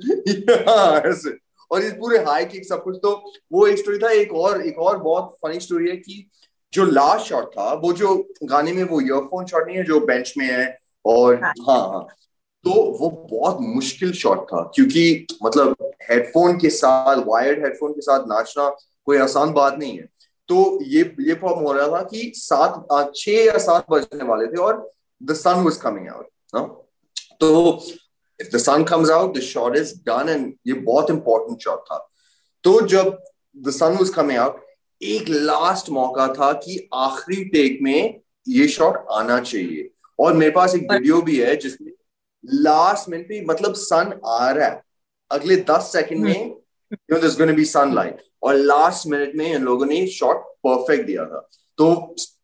हाँ 0.50 1.00
ऐसे। 1.00 1.38
और 1.70 1.82
इस 1.82 1.92
पूरे 1.92 2.18
हाई 2.18 2.44
किक 2.44 2.66
सब 2.66 2.82
कुछ 2.82 2.96
तो 3.02 3.32
वो 3.52 3.66
एक 3.66 3.78
स्टोरी 3.78 3.98
था 3.98 4.10
एक 4.10 4.32
और 4.32 4.66
एक 4.66 4.78
और 4.78 4.98
बहुत 4.98 5.36
फनी 5.42 5.60
स्टोरी 5.60 5.90
है 5.90 5.96
कि 5.96 6.30
जो 6.72 6.84
लास्ट 6.84 7.26
शॉट 7.26 7.44
था 7.44 7.74
वो 7.74 7.92
जो 7.92 8.28
गाने 8.44 8.72
में 8.72 8.84
वो 8.84 9.00
ईयरफोन 9.00 9.46
शॉट 9.46 9.66
नहीं 9.66 9.76
है 9.76 9.84
जो 9.84 10.00
बेंच 10.00 10.34
में 10.38 10.46
है 10.46 10.78
और 11.06 11.40
हाँ। 11.44 11.52
हाँ 11.68 12.06
तो 12.64 12.98
वो 12.98 13.28
बहुत 13.32 13.58
मुश्किल 13.60 14.12
शॉट 14.12 14.44
था 14.44 14.70
क्योंकि 14.74 15.26
मतलब 15.44 15.76
हेडफोन 16.10 16.58
के 16.58 16.70
साथ 16.70 17.16
वायर्ड 17.26 17.64
हेडफोन 17.64 17.92
के 17.92 18.00
साथ 18.00 18.20
नाचना 18.20 18.68
कोई 19.06 19.18
आसान 19.18 19.52
बात 19.52 19.78
नहीं 19.78 19.98
है। 19.98 20.08
तो 20.48 20.82
ये 20.82 21.14
ये 21.20 21.34
प्रॉब्लम 21.34 21.66
हो 21.66 21.72
रहा 21.72 21.88
था 21.88 22.02
कि 22.02 22.32
सात 22.36 23.12
छह 23.16 23.32
या 23.32 23.58
सात 23.58 23.86
बजने 23.90 24.24
वाले 24.24 24.46
थे 24.46 24.56
और 24.56 24.90
the 25.22 25.34
sun 25.36 25.62
was 25.64 25.76
coming 25.82 26.08
out 26.08 26.26
तो 27.40 27.50
if 28.40 28.48
the 28.52 28.58
sun 28.58 28.84
comes 28.84 29.10
out 29.10 29.36
the 29.36 29.40
shot 29.42 29.76
is 29.76 29.94
done 30.06 30.28
and 30.28 30.52
ये 30.66 30.72
बहुत 30.74 31.10
इंपॉर्टेंट 31.10 31.60
शॉट 31.60 31.80
था। 31.86 31.98
तो 32.64 32.80
जब 32.88 33.18
the 33.56 33.70
sun 33.72 33.96
was 33.96 34.10
coming 34.10 34.38
out 34.38 34.60
एक 35.00 35.28
लास्ट 35.28 35.90
मौका 35.90 36.26
था 36.34 36.52
कि 36.64 36.88
आखिरी 36.94 37.44
टेक 37.50 37.78
में 37.82 38.20
ये 38.48 38.68
शॉट 38.68 39.04
आना 39.12 39.40
चाहिए। 39.40 39.88
और 40.20 40.32
मेरे 40.34 40.50
पास 40.52 40.74
एक 40.74 40.90
वीडियो 40.92 41.20
भी 41.22 41.38
है 41.40 41.54
जिसमें 41.56 41.92
लास्ट 42.44 43.08
मिनट 43.08 43.28
पे 43.28 43.44
मतलब 43.46 43.74
सन 43.76 44.12
आ 44.26 44.50
रहा 44.50 44.66
है। 44.66 44.82
अगले 45.30 45.56
दस 45.70 45.92
सेकंड 45.92 46.24
में 46.24 46.46
you 46.92 47.16
know 47.16 47.28
gonna 47.36 47.52
be 47.52 47.64
sunlight 47.64 48.22
और 48.42 48.54
लास्ट 48.54 49.06
मिनट 49.08 49.34
में 49.36 49.46
इन 49.46 49.62
लोगों 49.62 49.86
ने 49.86 50.06
शॉट 50.08 50.44
परफेक्ट 50.66 51.06
दिया 51.06 51.24
था। 51.26 51.48
तो 51.78 51.94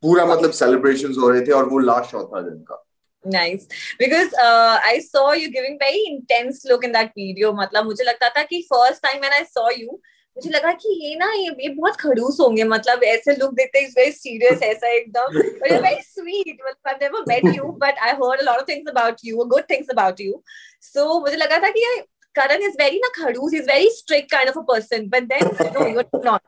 पूरा 0.03 0.25
मतलब 0.27 0.51
सेलिब्रेशन 0.59 1.15
हो 1.21 1.29
रहे 1.29 1.41
थे 1.47 1.53
और 1.53 1.69
वो 1.69 1.79
लास्ट 1.79 2.11
शॉट 2.11 2.35
था 2.35 2.43
दिन 2.43 2.63
का 2.71 2.85
Nice. 3.25 3.65
Because 4.01 4.35
uh, 4.43 4.79
I 4.89 5.01
saw 5.05 5.33
you 5.33 5.51
giving 5.55 5.77
very 5.79 6.03
intense 6.11 6.65
look 6.65 6.85
in 6.89 6.93
that 6.93 7.11
video. 7.17 7.53
मतलब 7.53 7.85
मुझे 7.85 8.05
लगता 8.05 8.29
था 8.37 8.43
कि 8.43 8.61
first 8.69 9.03
time 9.07 9.25
when 9.25 9.35
I 9.39 9.43
saw 9.55 9.67
you, 9.79 9.97
मुझे 10.37 10.51
लगा 10.51 10.73
कि 10.73 10.95
ये 11.05 11.15
ना 11.19 11.31
ये 11.33 11.55
ये 11.61 11.69
बहुत 11.69 11.97
खड़ूस 12.01 12.39
होंगे 12.41 12.65
मतलब 12.65 13.03
ऐसे 13.05 13.35
लुक 13.37 13.55
देते 13.55 13.81
इज़ 13.87 13.95
वेरी 13.99 14.13
सीरियस 14.13 14.63
ऐसा 14.63 14.89
एकदम 14.89 15.39
बट 15.39 15.73
यू 15.73 15.79
वेरी 15.79 16.03
स्वीट 16.03 16.59
मतलब 16.67 16.89
I 16.89 16.95
never 17.03 17.25
met 17.29 17.57
you 17.57 17.73
but 17.83 17.99
I 17.99 18.13
heard 18.23 18.41
a 18.41 18.45
lot 18.45 18.59
of 18.59 18.69
things 18.69 18.91
about 18.91 19.17
you 19.25 19.45
good 19.45 19.65
things 19.71 19.91
about 19.91 20.21
you 20.21 20.43
so 20.83 21.21
मुझे 21.21 21.37
लगा 21.37 21.59
था 21.59 21.71
कि 21.71 21.81
ये 21.87 22.03
Karan 22.35 22.63
is 22.63 22.77
very 22.79 23.01
na 23.01 23.09
khadus, 23.19 23.51
he's 23.51 23.65
very 23.67 23.91
strict 23.91 24.31
kind 24.31 24.49
of 24.49 24.57
a 24.57 24.63
person. 24.63 25.09
But 25.09 25.29
then 25.29 25.41
no, 25.75 25.87
you're 25.87 26.05
not. 26.23 26.43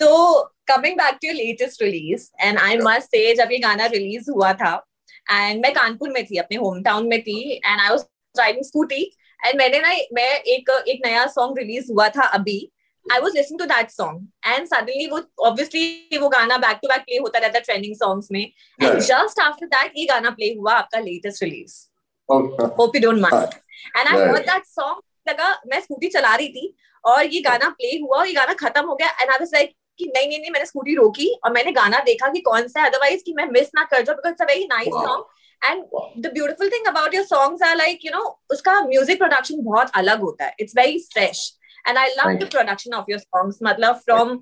So 0.00 0.48
coming 0.50 0.59
back 0.78 1.20
to 1.20 1.26
your 1.26 1.36
latest 1.36 1.80
release, 1.80 2.30
and 2.38 2.58
I 2.58 2.76
must 2.76 3.10
say, 3.10 3.34
जब 3.34 3.52
ये 3.52 3.58
गाना 3.58 3.90
release 3.90 4.28
हुआ 4.28 4.52
था, 4.52 4.82
and 5.30 5.60
मैं 5.62 5.72
कानपुर 5.74 6.10
में 6.10 6.24
थी, 6.26 6.36
अपने 6.36 6.58
home 6.58 6.82
town 6.82 7.08
में 7.10 7.20
थी, 7.22 7.60
and 7.64 7.80
I 7.80 7.92
was 7.92 8.04
driving 8.34 8.62
scooty, 8.62 9.04
and 9.46 9.58
मैंने 9.58 9.80
ना 9.80 9.88
मैं 10.14 10.28
एक 10.54 10.70
एक 10.88 11.00
नया 11.06 11.26
song 11.34 11.54
release 11.58 11.90
हुआ 11.90 12.08
था 12.08 12.26
अभी. 12.38 12.70
I 13.06 13.20
was 13.20 13.34
listening 13.34 13.58
to 13.58 13.66
that 13.66 13.90
song, 13.90 14.28
and 14.44 14.68
suddenly 14.68 15.08
वो 15.10 15.20
obviously 15.46 16.18
वो 16.20 16.28
गाना 16.28 16.60
back 16.60 16.80
to 16.80 16.88
back 16.88 17.06
play 17.06 17.20
होता 17.20 17.38
रहता 17.38 17.64
trending 17.64 17.94
songs 17.94 18.30
में, 18.32 18.52
and 18.78 18.92
yeah. 18.92 19.00
just 19.00 19.38
after 19.38 19.68
that 19.68 19.92
ये 19.96 20.06
गाना 20.06 20.36
play 20.36 20.56
हुआ 20.56 20.72
आपका 20.72 21.04
latest 21.04 21.42
release. 21.42 21.88
Okay. 22.28 22.74
Hope 22.76 22.94
you 22.94 23.00
don't 23.00 23.20
mind. 23.20 23.54
And 23.96 24.08
I 24.08 24.18
right. 24.18 24.28
heard 24.28 24.46
that 24.46 24.66
song 24.66 25.00
लगा 25.28 25.60
मैं 25.66 25.80
स्कूटी 25.80 26.08
चला 26.08 26.34
रही 26.34 26.48
थी 26.48 26.74
और 27.04 27.26
ये 27.26 27.40
गाना 27.40 27.68
प्ले 27.68 27.98
हुआ 27.98 28.18
और 28.18 28.26
ये 28.26 28.32
गाना 28.34 28.54
खत्म 28.54 28.84
हो 28.86 28.94
गया 28.94 29.08
एंड 29.08 29.30
आई 29.30 29.36
वाज 29.40 29.50
लाइक 29.54 29.74
कि 30.00 30.06
नहीं 30.16 30.28
नहीं 30.28 30.40
नहीं 30.40 30.50
मैंने 30.50 30.66
स्कूटी 30.66 30.94
रोकी 30.94 31.28
और 31.44 31.52
मैंने 31.52 31.72
गाना 31.72 31.98
देखा 32.06 32.28
कि 32.32 32.40
कौन 32.48 32.68
सा 32.68 32.84
अदरवाइज़ 32.86 33.22
कि 33.26 33.34
मैं 33.36 33.46
मिस 33.50 33.70
ना 33.74 33.84
कर 33.90 34.02
जाऊँ 34.02 34.16
because 34.16 34.32
it's 34.32 34.42
a 34.42 34.46
very 34.46 34.64
nice 34.70 34.94
song 35.06 35.24
and 35.62 35.84
the 36.24 36.32
beautiful 36.34 36.70
thing 36.70 36.86
about 36.86 37.14
your 37.14 37.24
songs 37.26 37.62
are 37.62 37.76
like 37.76 38.04
you 38.04 38.10
know 38.12 38.22
उसका 38.52 38.80
म्यूज़िक 38.86 39.18
प्रोडक्शन 39.18 39.62
बहुत 39.64 39.90
अलग 39.96 40.20
होता 40.20 40.44
है। 40.44 40.54
It's 40.60 40.76
very 40.76 40.98
fresh 41.12 41.50
and 41.88 41.98
I 41.98 42.14
love 42.18 42.32
the 42.38 42.48
production 42.50 42.94
of 42.94 43.10
your 43.10 43.20
songs 43.20 43.58
मतलब 43.62 44.00
from 44.04 44.32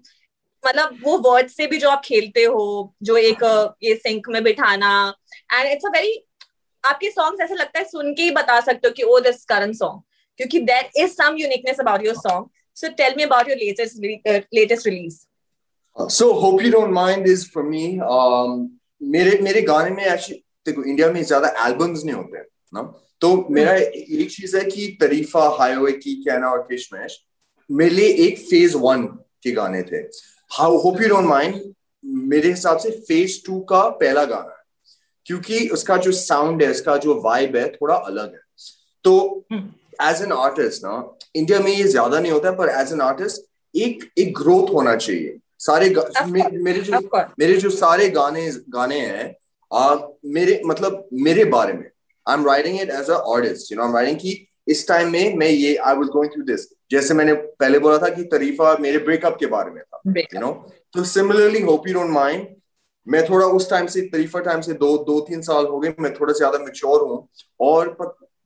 मतलब 0.63 0.99
वो 1.03 1.17
word 1.25 1.49
से 1.49 1.67
भी 1.67 1.79
जो 1.79 1.89
आप 1.91 2.03
खेलते 2.05 2.45
हो 2.45 2.63
जो 3.03 3.17
एक 3.17 3.43
ये 3.83 3.95
सिंक 3.97 4.29
में 4.29 4.43
बिठाना। 4.45 4.93
एंड 5.53 5.71
इट्स 5.73 5.87
अ 5.87 5.91
वेरी 5.91 6.13
आपके 6.85 7.11
सॉन्ग्स 7.11 7.43
ऐसे 7.43 7.55
लगता 7.55 7.79
है 7.79 7.85
सुन 7.87 8.13
के 8.15 8.23
ही 8.23 8.31
बता 8.33 8.61
सकते 8.61 8.89
हो 8.89 8.95
कि 8.95 9.03
ओ 9.03 9.19
दिस 9.21 9.45
करंट 9.45 9.75
सॉन्ग 9.75 10.03
क्योंकि 10.41 10.61
there 10.63 10.91
is 10.97 11.13
some 11.13 11.37
uniqueness 11.39 11.81
about 11.81 12.05
your 12.05 12.15
song 12.17 12.49
so 12.77 12.89
tell 12.97 13.15
me 13.17 13.23
about 13.23 13.49
your 13.49 13.59
latest 13.59 14.05
latest 14.55 14.87
release 14.87 15.19
so 15.99 16.33
hope 16.33 16.63
you 16.63 16.71
don't 16.71 16.91
mind 16.93 17.27
is 17.29 17.49
for 17.51 17.65
me 17.65 17.87
मेरे 19.09 19.39
मेरे 19.43 19.63
गाने 19.63 19.91
में 19.91 20.05
एक्चुअली 20.05 20.43
देखो 20.67 20.83
इंडिया 20.83 21.11
में 21.13 21.23
ज़्यादा 21.23 21.49
एल्बम्स 21.67 22.05
नहीं 22.05 22.15
होते 22.17 22.39
ना 22.73 22.83
तो 23.21 23.47
मेरा 23.51 23.73
hmm. 23.73 24.21
एक 24.21 24.31
चीज़ 24.31 24.57
है 24.57 24.65
कि 24.65 24.87
तरीफा 25.01 25.49
हाईवे 25.59 25.93
की 25.95 26.15
कहना 26.17 26.51
और 26.51 26.61
किशमेश 26.63 27.19
मेरे 27.71 27.95
लिए 27.95 28.13
एक 28.27 28.39
फ़ेज़ 28.41 28.77
वन 28.77 29.03
के 29.43 29.53
गाने 29.53 29.83
थे 29.83 30.03
how 30.51 30.77
hope 30.77 31.01
you 31.03 31.09
don't 31.09 31.27
mind 31.27 31.61
मेरे 32.29 32.51
हिसाब 32.51 32.79
से 32.79 32.91
फ़ेज़ 33.01 33.41
टू 33.47 33.59
का 33.71 33.83
पहला 33.97 34.25
गाना 34.25 34.51
है 34.51 34.65
क्योंकि 35.27 35.69
उसका 35.69 35.97
जो 35.97 36.13
साउंड 36.13 36.63
है 36.63 36.71
उसका 36.71 36.97
जो 36.99 37.21
वाइब 37.23 37.57
है 37.57 37.69
थोड़ा 37.73 37.95
अलग 37.95 38.35
है 38.35 38.41
तो. 39.05 39.45
एज 40.03 40.21
एन 40.23 40.33
आर्टिस्ट 40.33 40.85
ना 40.85 40.93
इंडिया 41.37 41.59
में 41.61 41.71
ये 41.71 41.85
ज़्यादा 41.85 42.19
नहीं 42.21 42.33
होता 42.33 42.51
पर 42.53 42.69
एज 42.71 42.93
एन 42.93 43.01
आर्टिस्ट 43.01 43.47
एक 43.75 44.09
एक 44.19 44.33
ग्रोथ 44.35 44.73
होना 44.75 44.95
चाहिए 44.97 45.39
सारे 45.61 45.89
मे, 46.27 46.43
मेरे 46.59 46.81
जो 46.81 47.01
मेरे 47.41 47.57
जो 47.57 47.71
सारे 47.71 48.09
गाने 48.11 48.51
गाने 48.69 49.01
हैं 49.01 49.35
आ, 49.71 49.97
मेरे 50.27 50.61
मतलब 50.67 51.09
मेरे 51.23 51.45
बारे 51.55 51.73
में 51.73 51.89
I 52.27 52.35
am 52.35 52.47
writing 52.47 52.81
it 52.81 52.91
as 52.91 53.11
artist 53.11 53.73
you 53.73 53.79
know 53.79 53.83
I 53.83 53.89
am 53.89 53.97
writing 53.97 54.19
कि 54.19 54.45
इस 54.69 54.87
टाइम 54.89 55.11
में 55.13 55.37
मैं 55.37 55.49
ये 55.49 55.75
I 55.77 55.95
was 55.95 56.09
going 56.09 56.33
through 56.33 56.43
this 56.45 56.69
जैसे 56.91 57.15
मैंने 57.15 57.33
पहले 57.35 57.79
बोला 57.79 57.99
था 57.99 58.09
कि 58.09 58.25
तरीफा 58.33 58.77
मेरे 58.81 58.99
ब्रेकअप 58.99 59.37
के 59.41 59.47
बारे 59.47 59.71
में 59.71 59.83
था 59.83 60.03
यू 60.19 60.41
नो 60.41 60.53
तो 60.95 61.05
similarly 61.05 61.61
hope 61.61 61.89
you 61.89 61.95
don't 61.95 62.11
mind 62.11 62.47
मैं 63.07 63.25
थोड़ा 63.29 63.47
उस 63.57 63.71
टाइम 63.71 63.87
से 63.87 64.01
तरीफा 64.09 64.41
टाइम 64.41 64.61
से 64.61 64.73
दो 64.75 64.97
दो 65.05 65.21
तीन 65.21 65.43
साल 65.43 65.67
हो 65.67 65.79
गए 65.81 65.95
मैं 66.01 66.13
थोड़ा 66.15 66.33
ज़्यादा 66.33 66.59
मेच्योर 66.59 67.03
हूँ 67.03 67.27
और 67.61 67.97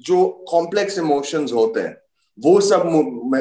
जो 0.00 0.26
कॉम्प्लेक्स 0.50 0.98
इमोशंस 0.98 1.52
होते 1.52 1.80
हैं 1.80 1.96
वो 2.38 2.60
सब 2.60 2.86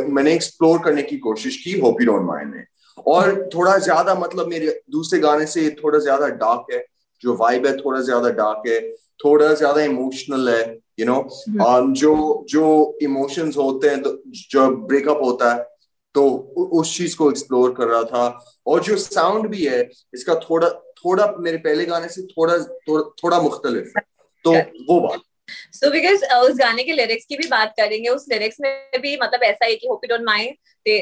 मैंने 0.10 0.34
एक्सप्लोर 0.34 0.80
करने 0.84 1.04
की 1.04 1.18
कोशिश 1.18 1.58
की 1.64 1.80
होप 1.80 2.02
यू 2.02 2.08
डोंट 2.08 2.26
माइंड 2.28 2.56
ने 2.56 2.64
और 3.08 3.50
थोड़ा 3.56 3.78
ज़्यादा 3.78 4.16
मतलब 4.16 4.48
मेरे 4.48 4.82
दूसरे 4.92 5.20
गाने 5.20 5.46
से 5.46 5.70
थोड़ा 5.84 6.00
ज़्यादा 6.00 6.28
डार्क 6.28 6.74
है 6.74 6.86
जो 7.24 7.36
वाइब 7.36 7.66
है 7.66 7.78
थोड़ा 7.78 8.02
ज़्यादा 8.02 8.30
डार्क 8.30 8.68
है 8.68 8.80
थोड़ा 9.20 9.54
ज़्यादा 9.54 9.82
इमोशनल 9.82 10.50
है 10.50 10.62
you 11.00 11.06
you 11.06 11.08
know 11.08 11.16
know? 11.16 11.68
um, 11.68 11.94
जो 11.94 12.46
जो 12.50 12.98
इमोशंस 13.02 13.58
होते 13.58 13.90
हैं 13.90 14.02
तो 14.02 14.18
जब 14.52 14.86
ब्रेकअप 14.88 15.20
होता 15.24 15.54
है 15.54 15.70
तो 16.16 16.28
उस 16.74 16.98
चीज़ 16.98 17.16
को 17.18 17.30
एक्सप्लोर 17.32 17.74
कर 17.74 17.88
रहा 17.88 18.04
था। 18.04 18.46
और 18.68 18.84
जो 18.84 18.98
साउंड 18.98 19.48
भी 19.48 19.66
है 19.66 19.82
इसका 20.14 20.36
थोड़ा 20.36 20.70
थोड़ा 20.70 21.34
मेरे 21.40 21.58
पहले 21.58 21.86
गाने 21.86 22.08
से 22.08 22.22
थोड़ा 22.22 22.58
थोड़ा, 22.58 23.04
थोड़ा 23.24 23.42
मुख्तलिफ़। 23.42 23.94
है 23.98 24.04
तो 24.46 24.52
वो 24.94 25.00
बात। 25.00 25.22
सो 25.50 25.88
so, 25.88 25.94
बिकॉज़ 25.94 26.26
uh, 26.26 26.34
उस 26.34 26.58
गाने 26.58 26.84
के 26.84 26.92
लिरिक्स 26.92 27.26
की 27.26 27.36
भी 27.36 27.48
बात 27.48 27.74
करेंगे 27.78 28.10
उस 28.10 28.26
लिरिक्स 28.30 28.58
में 28.62 28.90
भी 29.02 29.18
मतलब 29.24 29.44
ऐसा 29.44 29.66
है 29.66 29.76
कि 29.76 29.88
होप 29.88 30.02
यू 30.04 30.18
डोंट 30.18 30.26
माइंड 30.26 30.56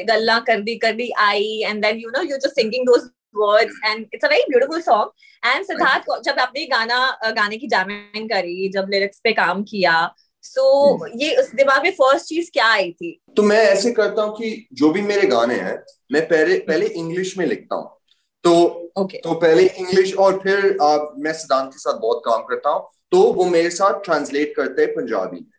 गल्ला 0.08 0.38
कर 0.38 0.60
दी 0.60 0.76
कर 0.76 0.92
दी 0.92 1.10
I 1.10 1.62
and 1.66 1.86
then 1.86 1.96
you 1.96 2.10
know 2.10 2.22
you 2.22 2.36
just 2.36 2.50
singing 2.50 2.86
those 2.86 3.10
words 3.36 3.80
and 3.84 4.06
it's 4.14 4.24
a 4.24 4.28
very 4.28 4.42
beautiful 4.42 4.80
song 4.80 5.10
and 5.46 5.64
Siddharth 5.64 6.22
जब 6.24 6.38
आपने 6.38 6.64
गाना 6.64 7.18
गाने 7.24 7.56
की 7.56 7.66
जामिंग 7.66 8.28
करी 8.28 8.68
जब 8.68 8.86
लिरिक्स 8.90 9.20
पे 9.24 9.32
काम 9.32 9.62
किया 9.62 10.14
सो 10.42 10.92
so, 10.92 11.06
hmm. 11.06 11.22
ये 11.22 11.36
उस 11.36 11.54
दिमाग 11.54 11.82
में 11.82 11.90
फ़र्स्ट 11.90 12.26
चीज़ 12.26 12.50
क्या 12.52 12.66
आई 12.66 12.92
थी? 12.92 13.22
तो 13.36 13.42
मैं 13.42 13.58
ऐसे 13.58 13.92
करता 13.92 14.22
हूँ 14.22 14.34
कि 14.34 14.68
जो 14.72 14.90
भी 14.90 15.02
मेरे 15.02 15.26
गाने 15.26 15.54
हैं 15.54 15.82
मैं 16.12 16.26
पहले 16.28 16.58
पहले 16.58 16.86
इंग्लिश 16.86 17.38
में 17.38 17.46
लिखता 17.46 17.74
हूँ। 17.74 17.96
तो 18.44 18.52
okay. 18.98 19.16
तो 19.16 19.34
पहले 19.34 19.66
इंग्लिश 19.66 20.14
और 20.14 20.40
फिर 20.42 20.78
आ, 20.82 20.96
मैं 21.18 21.32
सिद्धांत 21.32 21.68
के 21.68 21.78
साथ 21.78 21.98
बहुत 21.98 22.22
काम 22.26 22.42
करता 22.42 22.70
हूँ। 22.70 22.90
तो 23.12 23.20
वो 23.32 23.44
मेरे 23.46 23.70
साथ 23.70 24.00
ट्रांसलेट 24.04 24.54
करते 24.56 24.82
हैं 24.82 24.94
पंजाबी। 24.94 25.36
में 25.36 25.50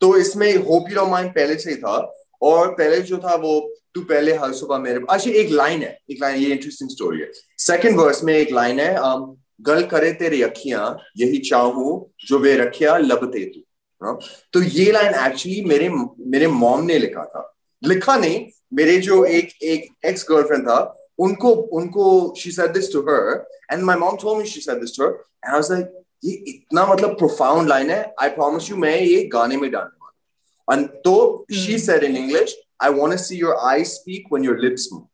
तो 0.00 0.16
इसमें 0.16 0.54
होप 0.56 0.90
यू 0.90 1.06
माइंड 1.06 1.30
पहले 1.30 1.56
से 1.58 1.70
ही 1.70 1.76
था 1.76 1.96
और 2.42 2.72
पहले 2.74 3.00
जो 3.02 3.18
था 3.18 3.34
वो 3.34 3.60
तू 3.94 4.00
पहले 4.02 4.34
हर 4.34 4.52
सुबह 4.52 4.78
मेरे 4.78 5.00
अच्छा 5.10 5.30
एक 5.30 5.50
लाइन 5.50 5.82
है 5.82 5.98
एक 6.10 6.18
लाइन 6.22 6.42
ये 6.42 6.50
इंटरेस्टिंग 6.52 6.90
स्टोरी 6.90 7.20
है। 7.20 7.30
सेकंड 7.58 7.98
वर्स 8.00 8.22
में 8.24 8.34
एक 8.34 8.52
लाइन 8.52 8.80
है 8.80 8.94
um, 8.96 9.36
गल 9.60 9.82
करे 9.86 10.12
तेरी 10.12 10.42
अखियाँ 10.42 10.96
यही 11.16 11.38
चाहूँ 11.50 11.92
जो 12.26 12.38
वे 12.38 12.56
रखिया 12.56 12.96
लबते 12.98 13.44
तू। 13.44 13.60
हाँ? 14.02 14.18
तो 14.52 14.62
ये 14.62 14.90
लाइन 14.92 15.14
एक्चुअली 15.26 15.64
मेरे 15.64 15.88
मेरे 15.88 16.46
मॉम 16.46 16.84
ने 16.84 16.98
लिखा 16.98 17.24
था। 17.24 17.50
लिखा 17.82 18.16
नहीं 18.16 18.44
मेरे 18.74 18.96
जो 18.98 19.24
एक 19.24 19.52
एक 19.62 19.88
एक्स 20.06 20.26
गर्लफ्रेंड 20.30 20.62
था 20.68 20.78
उनको 21.18 21.50
उनको 21.78 22.34
she 22.38 22.50
said 22.52 22.72
this 22.72 22.92
to 22.92 23.00
her 23.08 23.44
and 23.72 23.82
my 23.82 23.96
mom 23.96 24.16
told 24.22 24.38
me 24.38 24.48
she 24.48 24.60
said 24.60 24.80
this 24.80 24.96
to 24.96 25.04
her 25.04 25.10
and 25.10 25.46
I 25.46 25.54
was 25.54 25.70
like 25.72 26.03
ये 26.24 26.32
इतना 26.48 26.86
मतलब 26.86 27.16
प्रोफाउंड 27.18 27.68
लाइन 27.68 27.90
है 27.90 28.02
आई 28.22 28.28
प्रॉमिस 28.28 28.70
यू 28.70 28.76
मैं 28.76 28.98
ये 29.00 29.24
गाने 29.32 29.56
में 29.56 29.70
डालने 29.70 30.04
वाला 30.04 30.82
तो 31.04 31.46
she 31.52 31.78
said 31.78 32.04
in 32.04 32.16
English 32.16 32.56
I 32.84 32.88
want 32.90 33.12
to 33.12 33.18
see 33.18 33.36
your 33.36 33.52
eyes 33.66 33.90
speak 33.96 34.24
when 34.30 34.44
your 34.46 34.54
lips 34.60 34.92
move. 34.92 35.04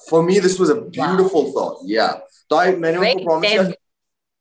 For 0.00 0.20
me, 0.22 0.38
this 0.38 0.58
was 0.58 0.70
a 0.70 0.76
beautiful 0.76 1.44
wow. 1.44 1.50
thought. 1.52 2.22
तो 2.50 2.56
I 2.56 2.74
मैंने 2.76 2.98
उनको 2.98 3.24
promise 3.24 3.50
किया 3.50 3.72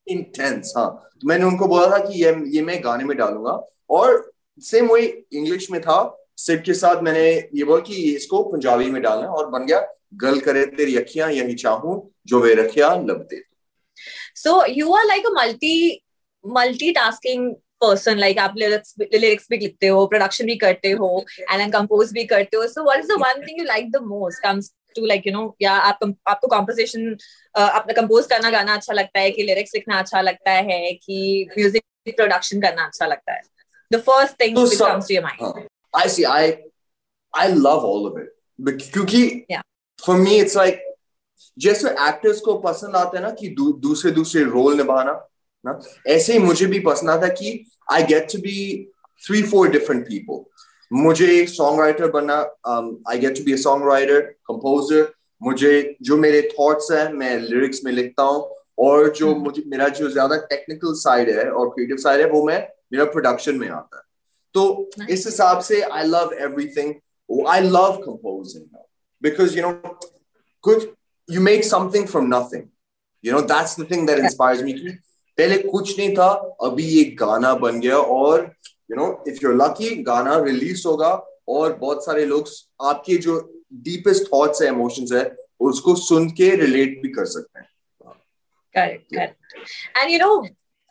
intense. 0.07 0.71
हाँ। 0.77 1.09
तो 1.21 1.27
मैंने 1.27 1.45
उनको 1.45 1.67
बोला 1.67 1.87
था 1.89 1.97
कि 2.05 2.23
ये 2.23 2.33
ये 2.55 2.61
मैं 2.61 2.83
गाने 2.83 3.03
में 3.03 3.15
डालूँगा। 3.17 3.51
और 3.89 4.31
सेम 4.61 4.87
वही 4.87 5.07
इंग्लिश 5.33 5.69
में 5.71 5.81
था 5.81 5.99
सिर्फ़ 6.37 6.61
के 6.61 6.73
साथ 6.73 7.01
मैंने 7.03 7.27
ये 7.55 7.63
बोला 7.63 7.81
कि 7.81 7.95
इसको 8.15 8.43
पंजाबी 8.43 8.89
में 8.91 9.01
डालना 9.01 9.27
और 9.27 9.49
बन 9.49 9.65
गया 9.65 9.85
गल 10.23 10.39
करे 10.39 10.65
तेरी 10.65 10.95
अखियाँ 10.97 11.31
यही 11.31 11.55
चाहूँ 11.55 12.01
जो 12.27 12.39
वे 12.39 12.53
रखिया 12.55 12.93
लब 12.95 13.27
दे 13.31 13.41
so 14.35 14.65
you 14.69 14.93
are 14.93 15.05
like 15.05 15.25
a 15.25 15.29
multi 15.29 16.05
multitasking 16.45 17.53
person 17.81 18.17
like 18.19 18.39
आप 18.39 18.53
लिरिक्स 18.57 18.93
लिरिक्स 19.13 19.47
भी 19.49 19.57
लिखते 19.57 19.87
हो 19.87 20.05
प्रोडक्शन 20.07 20.45
भी 20.45 20.55
करते 20.63 20.91
हो 21.01 21.09
एंड 21.41 21.61
एंड 21.61 21.71
कंपोज 21.73 22.11
भी 22.13 22.23
करते 22.25 22.57
हो. 22.57 22.67
So 22.67 22.83
what 22.83 22.99
is 22.99 23.07
the 23.07 23.17
one 23.21 23.41
thing 23.47 23.59
you 23.59 23.65
like 23.65 23.91
the 23.91 24.01
most 24.03 24.43
comes 24.43 24.71
to 24.95 25.05
like 25.05 25.27
you 25.27 25.33
know 25.33 25.55
या 25.61 25.73
आप 25.89 25.99
आपको 26.27 26.47
कॉम्पोजिशन 26.47 27.11
अपना 27.55 27.93
कंपोज 28.01 28.25
करना 28.27 28.49
गाना 28.49 28.73
अच्छा 28.75 28.93
लगता 28.93 29.19
है 29.19 29.31
कि 29.31 29.43
लिरिक्स 29.43 29.75
लिखना 29.75 29.99
अच्छा 29.99 30.21
लगता 30.21 30.51
है 30.51 30.91
कि 30.93 31.47
म्यूज़िक 31.57 32.15
प्रोडक्शन 32.15 32.61
करना 32.61 32.85
अच्छा 32.85 33.05
लगता 33.05 33.33
है? 33.33 33.41
The 33.91 34.01
first 34.01 34.39
thing 34.41 34.57
which 34.57 34.79
comes 34.81 35.07
to 35.07 35.13
your 35.15 35.23
mind 35.23 35.67
I 35.93 36.09
see 36.09 36.23
I 36.35 36.51
I 37.33 37.53
love 37.53 37.85
all 37.87 38.11
of 38.11 38.19
it 38.19 38.81
क्योंकि 38.93 39.25
फॉर 39.99 40.15
मी 40.17 40.37
इट्स 40.37 40.57
लाइक 40.57 40.85
जैसे 41.57 41.89
एक्टर्स 41.89 42.39
को 42.41 42.57
पसंद 42.59 42.95
आता 42.95 43.17
है 43.17 43.23
ना 43.23 43.29
कि 43.39 43.55
दूसरे 43.57 44.11
दूसरे 44.11 44.43
रोल 44.43 44.77
निभाना 44.77 45.13
ना? 45.65 45.79
ऐसे 46.07 46.33
ही 46.33 46.39
मुझे 46.39 46.65
भी 46.65 46.79
पसंद 46.79 47.09
आता 47.09 47.27
कि 47.27 47.71
I 47.91 48.03
get 48.03 48.31
to 48.31 48.37
be 48.37 48.91
three 49.27 49.43
four 49.43 49.69
different 49.69 50.05
people 50.05 50.45
मुझे 50.93 51.45
सॉन्ग 51.45 51.79
राइटर 51.79 52.11
बनना 52.11 52.35
I 53.11 53.19
get 53.19 53.37
to 53.37 53.43
be 53.43 53.57
song 53.57 53.87
writer 53.87 54.21
composer 54.21 55.13
मुझे 55.43 55.97
जो 56.01 56.17
मेरे 56.17 56.49
थॉट्स 56.59 56.87
हैं 56.91 57.13
मैं 57.13 57.39
लिरिक्स 57.39 57.83
में 57.83 57.91
लिखता 57.91 58.23
हूँ 58.23 58.55
और 58.79 59.13
जो 59.13 59.25
hmm. 59.25 59.37
मुझे 59.37 59.63
मेरा 59.67 59.87
जो 59.87 60.09
ज़्यादा 60.09 60.35
टेक्निकल 60.35 60.93
साइड 60.93 61.29
है 61.29 61.51
और 61.51 61.69
क्रिएटिव 61.69 61.97
साइड 61.97 62.19
है 62.19 62.29
वो 62.29 62.43
मैं 62.43 62.67
मेरा 62.93 63.05
प्रोडक्शन 63.05 63.55
में 63.55 63.69
आता 63.69 63.97
है। 63.97 64.03
तो 64.53 64.89
इस 65.09 65.25
हिसाब 65.25 65.59
से 65.59 65.81
I 65.81 66.03
love 66.03 66.29
everything 66.33 66.93
I 67.47 67.59
love 67.59 68.01
composing 68.05 68.63
because 69.21 69.57
you 69.57 69.69
know 69.69 69.99
कुछ 70.61 70.89
you 71.31 71.41
make 71.41 71.63
something 71.63 72.07
from 72.07 72.35
nothing 72.35 72.63
you 73.25 73.31
know 73.31 73.41
that's 73.41 73.79
the 73.79 73.87
thing 73.91 74.07
that 74.07 74.19
inspires 74.19 74.63
me 74.63 74.97
पहले 75.39 75.57
कुछ 75.59 75.97
नहीं 75.97 76.13
था, 76.13 76.29
अभी 76.61 76.83
ये 76.85 77.03
गाना 77.19 77.53
बन 77.55 77.79
गया 77.79 77.97
और 77.97 78.41
you 78.91 78.95
know 78.95 79.05
if 79.27 79.39
you 79.43 79.51
lucky 79.53 79.95
गाना 80.03 80.37
रिलीज़ 80.43 80.87
होगा 80.87 81.11
और 81.49 81.73
बहुत 81.75 82.05
सारे 82.05 82.25
लोग 82.25 82.49
आपके 82.81 83.15
जो 83.17 83.39
डीपेस्ट 83.85 84.23
थॉट्स 84.25 84.61
है 84.61 84.67
इमोशंस 84.67 85.11
है, 85.13 85.23
उसको 85.59 85.95
सुन 85.97 86.29
के 86.31 86.49
रिलेट 86.55 87.01
भी 87.01 87.09
कर 87.09 87.25
सकते 87.25 87.59
हैं। 87.59 87.67
Correct 88.75 89.15
correct 89.15 89.97
and 89.97 90.11
you 90.11 90.19
know 90.19 90.41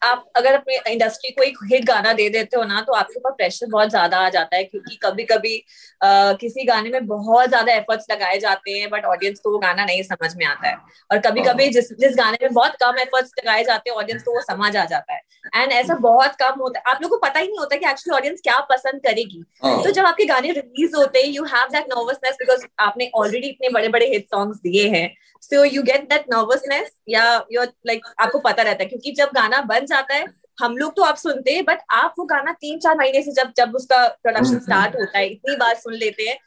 आप 0.02 0.24
अगर 0.36 0.54
अपने 0.54 0.76
इंडस्ट्री 0.92 1.30
को 1.30 1.42
एक 1.42 1.58
हिट 1.72 1.84
गाना 1.84 2.12
दे 2.12 2.28
देते 2.28 2.56
हो 2.56 2.64
ना 2.64 2.80
तो 2.80 2.92
आपके 2.92 3.14
ऊपर 3.16 3.30
प्रेशर 3.32 3.66
बहुत 3.66 3.90
ज़्यादा 3.90 4.18
आ 4.18 4.28
जाता 4.28 4.56
है 4.56 4.64
क्योंकि 4.64 4.98
कभी 5.02 5.24
कभी 5.24 5.56
आ, 6.00 6.32
किसी 6.32 6.64
गाने 6.64 6.90
में 6.90 7.06
बहुत 7.06 7.48
ज़्यादा 7.48 7.72
एफर्ट्स 7.72 8.06
लगाए 8.10 8.38
जाते 8.38 8.78
हैं 8.78 8.88
बट 8.90 9.04
ऑडियंस 9.06 9.40
को 9.40 9.52
वो 9.52 9.58
गाना 9.58 9.84
नहीं 9.84 10.02
समझ 10.02 10.34
में 10.36 10.44
आता 10.46 10.68
है। 10.68 10.76
और 11.10 11.18
कभी 11.18 11.42
कभी 11.42 11.64
हाँ। 11.64 11.72
जिस 11.72 11.92
जिस 12.00 12.16
गाने 12.16 12.38
में 12.42 12.52
बहुत 12.52 12.76
कम 12.82 12.98
एफर्ट्स 12.98 13.32
लगाए 13.38 13.64
जाते 13.64 13.90
हैं 13.90 13.96
ऑडियंस 13.96 14.22
को 14.22 14.34
वो 14.34 14.40
समझ 14.42 14.76
आ 14.76 14.84
जाता 14.84 15.14
है। 15.14 15.20
एंड 15.54 15.72
ऐसा 15.72 15.94
बहुत 16.00 16.34
कम 16.40 16.60
होता 16.60 16.78
है। 16.78 16.94
आप 16.94 17.02
लोग 17.02 17.10
को 17.10 17.16
पता 17.18 17.40
ही 17.40 17.46
नहीं 17.46 17.58
होता 17.58 17.76
कि 17.76 17.86
एक्चुअली 17.86 18.16
ऑडियंस 18.16 18.40
क्या 18.44 18.58
पसंद 18.70 19.00
करेगी। 19.02 19.44
हाँ। 19.64 19.82
तो 19.84 19.90
जब 19.90 20.06
आपके 20.06 20.24
गाने 20.24 20.52
रिलीज़ 20.52 20.96
होते 20.96 21.18
हैं 21.18 21.28
you 21.28 21.44
have 21.46 21.68
that 21.72 21.86
nervousness 21.88 22.36
because 22.38 22.66
आपने 22.80 23.10
ऑलरेडी 23.14 23.48
इतने 23.48 23.68
बड़े 23.70 23.88
बड़े 23.88 24.06
हिट 24.06 24.26
सॉन्ग्स 24.26 24.58
दिए 24.58 24.88
हैं। 24.88 25.08
So 25.42 25.64
you 25.64 25.82
get 25.82 26.08
that 26.08 26.24
nervousness 26.32 26.90
या 27.08 27.24
यू 27.52 27.62
लाइक 27.86 28.06
आपको 28.20 28.38
पता 28.40 28.62
रहता 28.62 28.82
है 28.82 28.88
क्योंकि 28.88 29.12
जब 29.12 29.30
गाना 29.34 29.60
बन 29.64 29.86
जाता 29.88 30.14
है। 30.14 30.26
हम 30.58 30.76
लोग 30.76 30.94
तो 30.96 31.02
आप 31.02 31.16
सुनते 31.16 31.52
हैं 31.52 31.64
बट 31.64 31.78
आप 31.92 32.14
वो 32.18 32.24
गाना 32.26 32.52
तीन 32.52 32.78
चार 32.78 32.96
महीने 32.98 33.22
से 33.22 33.32
जब 33.32 33.52
जब 33.56 33.74
उसका 33.76 34.06
प्रोडक्शन 34.22 34.58
स्टार्ट 34.58 34.86
हम्म, 34.86 34.94
हम्म। 34.94 35.04
होता 35.04 35.18
है 35.18 35.28
इतनी 35.28 35.56
बार 35.56 35.74
सुन 35.76 35.94
लेते 35.94 36.28
हैं। 36.28 36.38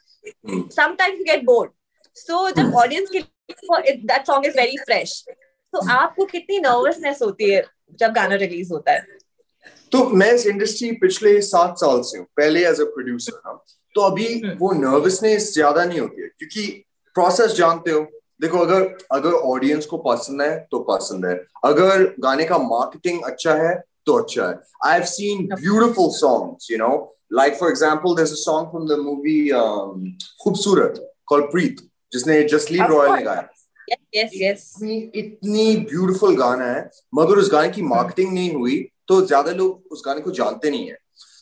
Sometimes 0.70 1.18
you 1.18 1.24
get 1.24 1.44
bored 1.44 1.70
so 2.16 2.48
जब 2.50 2.74
ऑडियंस 2.76 3.08
हम्म। 3.08 3.80
के 3.80 3.92
that 3.92 4.26
song 4.26 4.46
is 4.46 4.56
very 4.56 4.76
fresh 4.78 5.24
तो 5.72 5.86
आपको 5.92 6.24
कितनी 6.26 6.58
नर्वसनेस 6.60 7.22
होती 7.22 7.50
है 7.50 7.62
जब 8.00 8.12
गाना 8.12 8.34
रिलीज़ 8.36 8.72
होता 8.72 8.92
है? 8.92 9.06
तो 9.92 10.04
मैं 10.10 10.32
इस 10.32 10.46
इंडस्ट्री 10.46 10.90
पिछले 11.00 11.40
सात 11.42 11.78
साल 11.78 12.00
से 12.02 12.18
हूँ। 12.18 12.26
पहले 12.36 12.66
एज 12.68 12.80
अ 12.80 12.84
प्रोड्यूसर 12.84 13.32
था। 13.36 13.52
तो 13.94 14.00
अभी 14.00 14.26
वो 14.58 14.72
नर्वसनेस 14.72 15.52
ज़्यादा 15.54 15.84
नहीं 15.84 16.00
होती 16.00 16.22
है 16.22 16.28
क्योंकि 16.28 16.66
प्रोसेस 17.16 17.52
जानते 17.54 17.90
हो 17.90 18.00
देखो 18.42 18.58
अगर 18.58 18.82
अगर 19.12 19.32
ऑडियंस 19.50 19.86
को 19.86 19.96
पसंद 20.06 20.42
है 20.42 20.56
तो 20.70 20.78
पसंद 20.88 21.26
है। 21.26 21.34
अगर 21.64 22.04
गाने 22.20 22.44
का 22.44 22.58
मार्केटिंग 22.58 23.22
अच्छा 23.24 23.54
है 23.56 23.74
तो 24.06 24.14
अच्छा 24.14 24.48
है। 24.48 24.58
I 24.84 24.92
have 24.92 25.04
seen 25.06 25.46
beautiful 25.54 26.10
songs 26.12 26.70
you 26.70 26.78
know 26.78 26.92
like 27.32 27.54
for 27.56 27.70
example 27.70 28.14
there 28.16 28.28
is 28.28 28.32
a 28.32 28.40
song 28.40 28.68
from 28.70 28.86
the 28.88 28.98
movie 29.00 29.38
Khoobsurat 30.44 31.00
called 31.26 31.50
Preet 31.52 31.88
जिसने 32.12 32.42
जसलीन 32.48 32.86
रॉयल 32.86 33.12
ने 33.12 33.22
गाया। 33.22 33.48
Yes, 34.14 34.34
yes. 34.34 34.60
इतनी 34.74 34.96
इतनी 35.14 35.76
ब्यूटीफुल 35.88 36.36
गाना 36.36 36.64
है 36.66 36.88
मगर 37.14 37.38
उस 37.38 37.50
गाने 37.52 37.68
की 37.70 37.82
मार्केटिंग 37.84 38.32
नहीं 38.32 38.52
हुई 38.52 38.76
तो 39.08 39.20
ज़्यादा 39.22 39.52
लोग 39.52 39.92
उस 39.92 40.02
गाने 40.06 40.20
को 40.20 40.30
जानते 40.32 40.70
नहीं 40.70 40.88
है। 40.88 40.96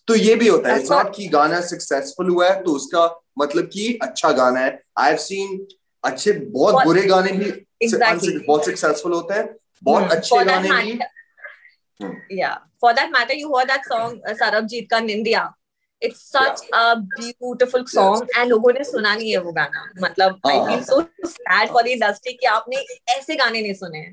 तो 0.08 0.14
ये 0.16 0.34
भी 0.34 0.48
होता 0.48 0.72
है 0.72 0.82
नॉट 0.84 1.14
कि 1.16 1.26
गाना 1.28 1.60
सक्सेसफुल 1.66 2.28
हुआ 2.30 2.48
है 2.48 2.62
तो 2.62 2.72
उसका 2.72 3.04
मतलब 3.38 3.64
कि 3.72 3.92
अच्छा 4.02 4.30
गाना 4.32 4.60
है। 4.60 4.70
आई 4.98 5.08
हैव 5.08 5.16
सीन 5.18 5.58
अच्छे 6.04 6.32
बहुत? 6.32 6.84
बुरे 6.84 7.02
गाने 7.02 7.32
भी 7.32 7.50
exactly. 7.84 8.40
बहुत 8.46 8.64
सक्सेसफुल 8.66 9.12
होते 9.12 9.34
हैं 9.34 9.48
बहुत 9.82 10.02
hmm. 10.02 10.12
अच्छे 10.12 10.44
गाने 10.44 10.68
भी। 10.68 12.40
या 12.40 12.54
for 12.80 12.92
that 12.92 13.10
matter 13.10 13.34
you 13.34 13.56
heard 13.56 13.70
that 13.70 13.84
song 13.84 14.34
Sarbjit 14.36 14.90
का 14.90 15.00
Nindiya 15.00 15.52
it's 16.02 16.20
such 16.36 16.62
a 16.74 16.94
beautiful 16.94 17.84
song 17.84 18.28
and 18.36 18.48
लोगों 18.48 18.72
ने 18.72 18.84
सुना 18.84 19.14
नहीं 19.14 19.30
है 19.30 19.38
वो 19.38 19.52
गाना। 19.52 19.84
मतलब 20.02 20.40
I 20.46 20.58
feel 20.66 20.84
so 20.84 21.00
sad 21.26 21.68
for 21.68 21.82
the 21.82 21.86
industry 21.86 22.32
कि 22.32 22.46
आपने 22.46 22.76
ऐसे 23.08 23.36
गाने 23.36 23.62
नहीं 23.62 23.74
सुने 23.74 23.98
हैं। 23.98 24.12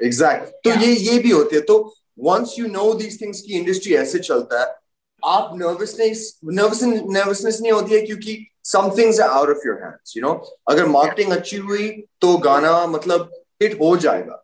एग्जैक्ट 0.00 0.54
तो 0.64 0.70
ये 0.70 0.92
ये 0.94 1.18
भी 1.18 1.30
होते 1.30 1.56
हैं। 1.56 1.64
तो 1.64 1.96
once 2.18 2.54
you 2.58 2.66
know 2.66 2.92
these 2.94 3.20
things 3.20 3.40
की 3.40 3.58
इंडस्ट्री 3.58 3.94
ऐसे 3.94 4.18
चलता 4.18 4.60
है 4.60 4.74
आप 5.22 5.50
नर्वसनेस 5.56 6.38
नर्वस 6.44 6.82
नर्वसनेस 6.82 7.60
नहीं 7.60 7.72
होती 7.72 7.94
है 7.94 8.00
क्योंकि 8.02 8.49
some 8.64 8.90
things 8.98 9.20
out 9.20 9.48
of 9.48 9.66
your 9.66 9.82
hands 9.82 10.16
you 10.16 10.22
know 10.22 10.32
अगर 10.68 10.86
मार्केटिंग 10.88 11.32
अच्छी 11.32 11.56
हुई 11.58 11.88
तो 12.20 12.36
गाना 12.38 12.86
मतलब 12.86 13.30
हिट 13.62 13.80
हो 13.80 13.96
जाएगा। 13.96 14.42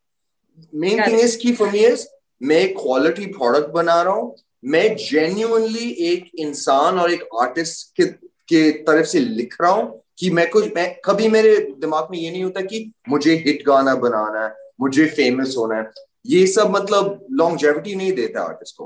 मेन 0.74 1.06
थिंग 1.06 1.20
इज़ 1.20 1.38
की 1.38 1.52
फॉर 1.54 1.70
मी 1.70 1.84
इज़ 1.86 2.06
मैं 2.40 2.72
क्वालिटी 2.74 3.26
प्रोडक्ट 3.28 3.70
बना 3.70 4.00
रहा 4.02 4.14
हूँ। 4.14 4.34
मैं 4.64 4.96
जेन्यूनली 4.96 5.88
एक 6.06 6.30
इंसान 6.38 6.98
और 6.98 7.12
एक 7.12 7.28
आर्टिस्ट 7.42 7.96
के 7.96 8.04
के 8.48 8.70
तरफ़ 8.82 9.06
से 9.06 9.18
लिख 9.18 9.56
रहा 9.60 9.70
हूँ 9.70 10.02
कि 10.18 10.30
मैं 10.30 10.48
कुछ 10.50 10.74
मैं 10.74 10.84
कभी 11.04 11.28
मेरे 11.28 11.56
दिमाग 11.80 12.08
में 12.10 12.18
ये 12.18 12.30
नहीं 12.30 12.42
होता 12.44 12.60
कि 12.60 12.90
मुझे 13.08 13.34
हिट 13.46 13.62
गाना 13.66 13.94
बनाना 13.94 14.44
है 14.44 14.54
मुझे 14.80 15.06
फ़ेमस 15.06 15.54
होना 15.58 15.76
है। 15.76 15.90
ये 16.26 16.46
सब 16.46 16.70
मतलब 16.70 17.26
लॉन्गजेविटी 17.32 17.94
नहीं 17.94 18.12
देता 18.12 18.42
आर्टिस्ट 18.42 18.76
को। 18.76 18.84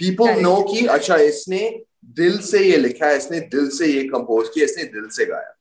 पीपल 0.00 0.40
नो 0.40 0.60
कि 0.62 0.86
अच्छा 0.86 1.16
इसने 1.16 1.60
दिल 2.16 2.38
से 2.42 2.58
ये 2.60 2.76
लिखा 2.76 3.06
है 3.06 3.16
इसने 3.16 3.40
दिल 3.50 3.68
से 3.70 3.86
ये 3.86 4.02
कंपोज 4.08 4.48
किया 4.54 4.64
इसने 4.64 4.84
दिल 4.84 5.08
से 5.08 5.24
गाया। 5.24 5.52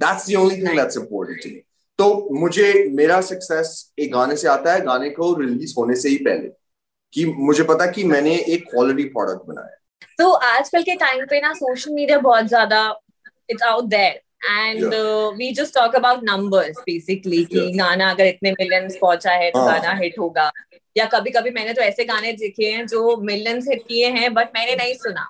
That's 0.00 0.30
the 0.30 0.36
only 0.36 0.56
thing 0.56 0.78
that's 0.78 0.96
important 0.96 1.42
to 1.42 1.50
me 1.50 1.62
तो 1.98 2.38
मुझे 2.40 2.72
मेरा 2.92 3.20
सक्सेस 3.20 3.92
एक 3.98 4.12
गाने 4.12 4.36
से 4.36 4.48
आता 4.48 4.72
है 4.72 4.80
गाने 4.80 5.10
को 5.10 5.34
रिलीज़ 5.40 5.74
होने 5.78 5.96
से 5.96 6.08
ही 6.08 6.16
पहले। 6.18 6.48
कि 7.14 7.24
मुझे 7.38 7.62
पता 7.64 7.86
कि 7.86 8.04
मैंने 8.04 8.34
एक 8.48 8.64
क्वालिटी 8.70 9.04
प्रोडक्ट 9.04 9.46
बनाया। 9.46 9.76
तो 10.18 10.30
आजकल 10.32 10.82
के 10.82 10.94
टाइम 10.94 11.24
पे 11.26 11.40
ना 11.40 11.52
सोशल 11.52 11.92
मीडिया 11.92 12.18
बहुत 12.18 12.46
ज़्यादा 12.46 12.82
it's 13.50 13.62
out 13.62 13.84
there 13.84 14.20
and 14.50 14.94
we 15.36 15.50
just 15.52 15.74
talk 15.74 15.94
about 15.96 16.20
numbers 16.24 16.78
basically 16.78 17.44
कि 17.44 17.70
गाना 17.72 18.10
अगर 18.10 18.26
इतने 18.26 18.52
मिलियंस 18.52 18.96
पहुँचा 19.00 19.32
है 19.32 19.50
तो 19.50 19.58
हाँ। 19.58 19.80
गाना 19.80 19.94
हिट 19.94 20.18
होगा। 20.18 20.50
या 20.96 21.04
कभी 21.06 21.30
कभी 21.30 21.50
मैंने 21.50 21.74
तो 21.74 21.82
ऐसे 21.82 22.04
गाने 22.04 22.32
देखे 22.32 22.70
हैं 22.70 22.86
जो 22.86 23.16
मिलियंस 23.22 23.68
हिट 23.68 23.82
किए 23.82 24.08
हैं 24.10 24.32
बट 24.34 24.56
मैंने 24.56 24.76
नहीं 24.76 24.94
सुना। 24.94 25.28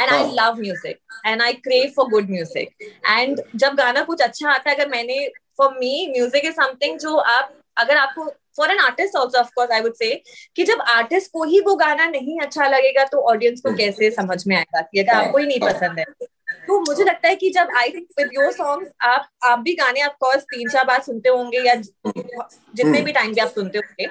And 0.00 0.10
I 0.10 0.30
love 0.34 0.60
music 0.60 0.98
and 1.26 1.42
I 1.42 1.52
crave 1.52 1.92
for 1.96 2.08
good 2.08 2.30
music 2.30 2.68
and 3.08 3.40
जब 3.56 3.74
गाना 3.74 4.02
कुछ 4.02 4.20
अच्छा 4.20 4.50
आता 4.50 4.70
है 4.70 4.76
अगर 4.76 4.88
मैंने 4.88 5.28
for 5.58 5.72
me 5.72 6.08
music 6.10 6.44
is 6.44 6.52
something 6.52 6.98
जो 6.98 7.16
आप 7.16 7.54
अगर 7.76 7.96
आपको 7.96 8.24
for 8.56 8.70
an 8.70 8.78
artist 8.78 9.16
also 9.16 9.38
of course 9.38 9.70
I 9.70 9.80
would 9.80 9.94
say 9.94 10.22
कि 10.56 10.64
जब 10.64 10.80
आर्टिस्ट 10.80 11.30
को 11.32 11.44
ही 11.44 11.60
वो 11.60 11.74
गाना 11.74 12.06
नहीं 12.06 12.40
अच्छा 12.40 12.68
लगेगा 12.68 13.04
तो 13.04 13.18
ऑडियंस 13.20 13.60
को. 13.60 13.74
कैसे 13.74 14.10
समझ 14.10 14.44
में 14.46 14.56
आएगा 14.56 14.80
कि 14.80 15.00
अगर 15.00 15.12
आपको 15.12 15.38
ही 15.38 15.46
नहीं 15.46 15.60
पसंद 15.60 15.98
है? 15.98 16.04
तो 16.50 16.80
मुझे 16.80 17.04
लगता 17.04 17.28
है 17.28 17.36
कि 17.36 17.50
जब 17.50 17.68
I 17.76 17.88
think 17.88 18.06
with 18.18 18.30
your 18.34 18.52
songs 18.52 18.90
आप 19.02 19.28
आप 19.44 19.58
भी 19.58 19.74
गाने 19.74 20.02
ऑफकोर्स 20.02 20.42
तीन 20.42 20.68
चार 20.68 20.84
बार 20.84 21.02
सुनते 21.02 21.28
होंगे 21.28 21.58
या 21.58 21.74
जितने 21.74 22.92
hmm. 22.92 23.04
भी 23.04 23.12
टाइम 23.12 23.34
पे 23.34 23.40
आप 23.40 23.48
सुनते 23.48 23.78
होंगे। 23.78 24.08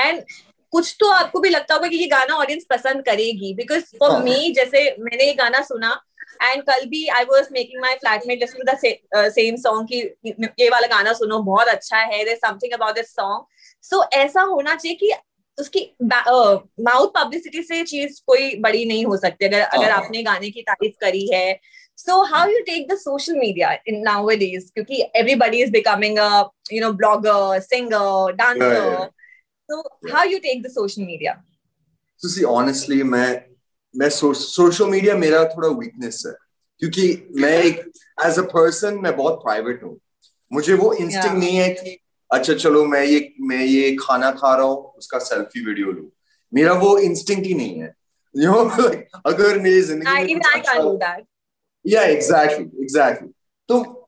एंड 0.00 0.22
कुछ 0.72 0.96
तो 1.00 1.10
आपको 1.10 1.40
भी 1.40 1.48
लगता 1.50 1.74
होगा 1.74 1.88
कि 1.88 1.96
ये 1.96 2.06
गाना 2.06 2.34
ऑडियंस 2.34 2.66
पसंद 2.70 3.04
करेगी 3.04 3.54
बिकॉज़ 3.54 3.82
फॉर 3.98 4.18
मी 4.22 4.50
जैसे 4.52 4.84
मैंने 5.00 5.24
ये 5.24 5.34
गाना 5.34 5.60
सुना 5.62 6.00
एंड 6.42 6.62
कल 6.62 6.84
भी 6.88 7.06
I 7.08 7.24
was 7.24 7.48
making 7.52 7.80
my 7.82 7.94
flatmate 7.94 8.40
listen 8.40 8.58
to 8.58 8.72
the 8.72 9.28
same 9.32 9.56
song 9.56 9.88
की 9.88 10.00
ये 10.62 10.68
वाला 10.68 10.86
गाना 10.86 11.12
सुनो 11.12 11.38
बहुत 11.42 11.68
अच्छा 11.68 11.98
है 11.98 12.24
there 12.24 12.36
something 12.36 12.72
about 12.72 12.94
this 12.94 13.14
song 13.14 13.44
so 13.84 14.04
ऐसा 14.14 14.42
होना 14.52 14.74
चाहिए 14.74 14.96
कि 14.96 15.12
उसकी 15.58 15.80
माउथ 16.02 17.08
पब्लिसिटी 17.16 17.62
से 17.62 17.82
चीज़ 17.84 18.20
कोई 18.26 18.54
बड़ी 18.60 18.84
नहीं 18.84 19.04
हो 19.06 19.16
सकती 19.16 19.44
अगर 19.44 19.60
अगर 19.60 19.90
हाँ। 19.90 20.02
आपने 20.02 20.22
गाने 20.22 20.50
की 20.50 20.62
तारीफ़ 20.62 20.94
करी 21.00 21.26
है। 21.34 21.58
So 21.98 22.22
how 22.24 22.48
you 22.48 22.58
take 22.66 22.86
the 22.88 22.96
social 22.98 23.36
media 23.36 23.72
in 23.88 24.00
nowadays 24.02 24.70
क्योंकि 24.74 25.02
everybody 25.16 25.62
is 25.62 25.70
becoming 25.72 26.18
a 26.18 26.28
you 26.72 26.80
know 26.80 26.92
blogger 26.92 27.60
singer 27.60 28.32
dancer 28.32 29.10
yeah. 29.74 30.10
So 30.10 30.16
how 30.16 30.26
you 30.26 30.38
take 30.38 30.62
the 30.62 30.66
social 30.66 31.02
media 31.02 31.44
So 32.22 32.28
see, 32.28 32.44
honestly, 32.44 33.02
मैं 33.02 33.44
मैं 33.96 34.08
सोशल 34.08 34.84
मीडिया 34.84 35.16
मेरा 35.16 35.44
थोड़ा 35.44 35.68
weakness 35.68 36.22
है 36.26 36.32
क्योंकि 36.78 37.28
मैं 37.36 37.62
एक 37.62 37.92
as 38.26 38.38
a 38.38 38.42
person 38.42 38.94
मैं 38.94 39.16
बहुत 39.16 39.34
प्राइवेट 39.34 39.82
हूँ 39.82 40.00
मुझे 40.52 40.74
वो 40.74 40.92
इंस्टिंग 40.92 41.24
Yeah. 41.24 41.38
नहीं 41.38 41.56
है 41.56 41.68
कि 41.68 41.98
अच्छा 42.32 42.54
चलो 42.54 42.84
मैं 42.84 43.04
ये 43.04 43.34
मैं 43.40 43.64
ये 43.64 43.96
खाना 44.00 44.30
खा 44.30 44.56
रहा 44.56 44.66
हूँ 44.66 44.92
उसका 44.98 45.18
सेल्फी 45.18 45.64
वीडियो 45.66 45.92
लूँ 45.92 46.10
मेरा 46.54 46.72
वो 46.72 46.98
इंस्टिंक्ट 46.98 47.46
ही 47.46 47.54
नहीं 47.54 47.80
है 47.80 47.94
यू 48.36 48.52
नो 48.52 48.64
लाइक 48.64 49.22
अगर 49.26 49.58
मेरी 49.58 49.80
ज़िंदगी 49.80 50.34
में. 50.34 50.40
या 51.86 52.02
एग्जैक्टली 52.02 52.82
एग्जैक्टली 52.82 53.28
तो 53.68 54.01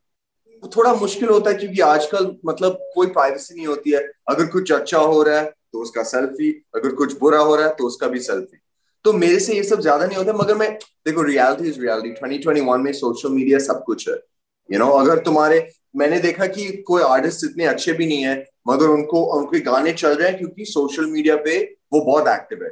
थोड़ा 0.66 0.94
मुश्किल 0.94 1.28
होता 1.28 1.50
है 1.50 1.56
क्योंकि 1.56 1.80
आजकल 1.80 2.34
मतलब 2.46 2.78
कोई 2.94 3.06
प्राइवेसी 3.06 3.54
नहीं 3.54 3.66
होती 3.66 3.90
है। 3.90 4.00
अगर 4.28 4.46
कुछ 4.46 4.72
अच्छा 4.72 4.98
हो 4.98 5.22
रहा 5.22 5.38
है 5.38 5.52
तो 5.72 5.82
उसका 5.82 6.02
सेल्फी 6.02 6.50
अगर 6.76 6.94
कुछ 6.94 7.18
बुरा 7.18 7.38
हो 7.38 7.54
रहा 7.56 7.66
है 7.66 7.74
तो 7.74 7.86
उसका 7.86 8.06
भी 8.06 8.20
सेल्फी 8.20 8.58
तो 9.04 9.12
मेरे 9.12 9.38
से 9.40 9.54
ये 9.54 9.62
सब 9.62 9.80
ज़्यादा 9.80 10.06
नहीं 10.06 10.16
होता 10.16 10.32
मगर 10.32 10.54
मैं 10.54 10.72
देखो 11.06 11.22
रियलिटी 11.22 11.68
इज़ 11.68 11.80
रियलिटी 11.80 12.14
2021 12.20 12.78
में 12.78 12.92
सोशल 12.92 13.28
मीडिया 13.28 13.58
सब 13.58 13.82
कुछ 13.84 14.08
है। 14.08 14.14
यू 14.14 14.78
you 14.78 14.78
नो 14.78 14.86
know, 14.86 15.00
अगर 15.00 15.18
तुम्हारे 15.18 15.72
मैंने 15.96 16.18
देखा 16.18 16.46
कि 16.46 16.70
कोई 16.86 17.02
आर्टिस्ट 17.02 17.44
इतने 17.44 17.64
अच्छे 17.64 17.92
भी 17.92 18.06
नहीं 18.06 18.22
है 18.22 18.36
मगर 18.68 18.86
उनको 18.86 19.22
उनके 19.34 19.60
गाने 19.60 19.92
चल 19.92 20.14
रहे 20.14 20.28
हैं 20.28 20.38
क्योंकि 20.38 20.64
सोशल 20.64 21.06
मीडिया 21.06 21.36
पे 21.36 21.58
वो 21.92 22.00
बहुत 22.00 22.28
एक्टिव 22.28 22.64
है। 22.64 22.70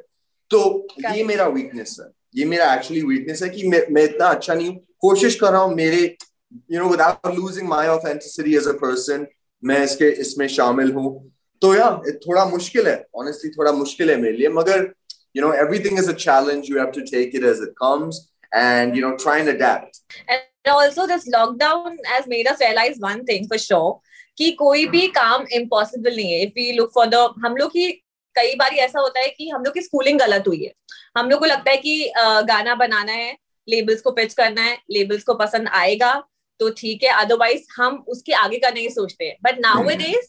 तो 0.51 0.87
ये 1.11 1.25
मेरा 1.25 1.47
वीकनेस 1.49 1.97
है। 2.01 2.07
ये 2.37 2.45
मेरा 2.45 2.73
एक्चुअली 2.75 3.03
वीकनेस 3.03 3.43
है 3.43 3.49
कि 3.49 3.69
मैं, 3.69 3.87
मैं 3.91 4.05
इतना 4.05 4.27
अच्छा 4.27 4.55
नहीं 4.55 4.69
हूँ। 4.69 4.77
कोशिश 5.01 5.35
कर 5.35 5.53
रहा 5.53 5.61
हूँ 5.61 5.75
मेरे 5.75 6.17
you 6.73 6.81
know 6.81 6.89
without 6.89 7.35
losing 7.37 7.69
my 7.69 7.89
authenticity 7.89 8.57
as 8.57 8.69
a 8.69 8.73
person 8.83 9.27
मैं 9.63 9.83
इसके, 9.85 10.09
इसमें 10.21 10.47
शामिल 10.49 10.93
हूँ। 10.93 11.11
तो 11.63 11.75
या 11.75 11.91
थोड़ा 12.27 12.45
मुश्किल 12.45 12.87
है। 12.89 12.97
ऑनेस्टली 13.17 13.51
थोड़ा 13.51 13.73
मुश्किल 13.73 14.11
है 14.11 14.17
मेरे 14.21 14.37
लिए। 14.37 14.49
मगर, 14.49 14.89
you 15.37 15.43
know, 15.43 15.51
everything 15.65 15.99
is 16.01 16.09
a 16.09 16.15
challenge. 16.23 16.71
You 16.71 16.79
have 16.79 16.91
to 16.95 17.03
take 17.11 17.37
it 17.39 17.45
as 17.51 17.61
it 17.67 17.71
comes 17.83 18.19
and, 18.53 18.97
you 18.97 19.03
know, 19.05 19.13
try 19.25 19.37
and 19.43 19.53
adapt. 19.53 20.01
And 20.29 20.73
also, 20.73 21.07
this 21.07 21.29
lockdown 21.35 21.97
has 22.07 22.27
made 22.33 22.51
us 22.53 22.65
realize 22.65 22.99
one 23.05 23.23
thing 23.31 23.47
for 23.53 23.59
sure, 23.67 23.93
कि 24.39 24.51
कोई 24.59 24.87
भी 24.87 25.07
काम 25.17 25.47
impossible 25.53 26.17
नहीं 26.17 26.33
है। 26.33 26.43
If 26.43 26.53
we 26.57 26.71
look 26.73 26.91
for 26.95 27.07
the 27.07 27.15
हम 27.45 27.57
लोग 27.57 27.71
की, 27.71 27.91
कई 28.37 28.55
बार 28.57 28.75
ऐसा 28.85 29.01
होता 29.01 29.21
है 29.21 29.29
कि 29.29 29.49
हम 29.49 29.65
लोग 29.65 29.75
की 29.75 29.83
स्कूलिंग 29.83 30.19
गलत 30.19 30.45
हुई 30.49 30.63
है। 30.65 30.73
हम 31.19 31.31
लोग 31.31 31.41
को 31.41 31.47
लगता 31.47 31.71
है 31.71 31.77
कि 31.77 32.13
गाना 32.49 32.75
बनाना 32.75 33.13
है 33.13 33.37
लेबल्स 33.69 34.01
को 34.03 34.11
पिच 34.11 34.35
करना 34.35 34.63
है 34.63 34.77
लेबल्स 34.91 35.23
को 35.25 35.35
पसंद 35.35 35.69
आएगा। 35.81 36.13
तो 36.61 36.71
ठीक 36.79 37.05
है 37.05 37.11
अदरवाइज़ 37.21 37.67
हम 37.77 38.05
उसके 38.09 38.33
आगे 38.35 38.59
का 38.59 38.71
नहीं 38.71 38.89
सोचते। 38.91 39.37
बट 39.45 39.59
नाउ 39.61 39.89
इट 39.91 40.01
इज़ 40.01 40.29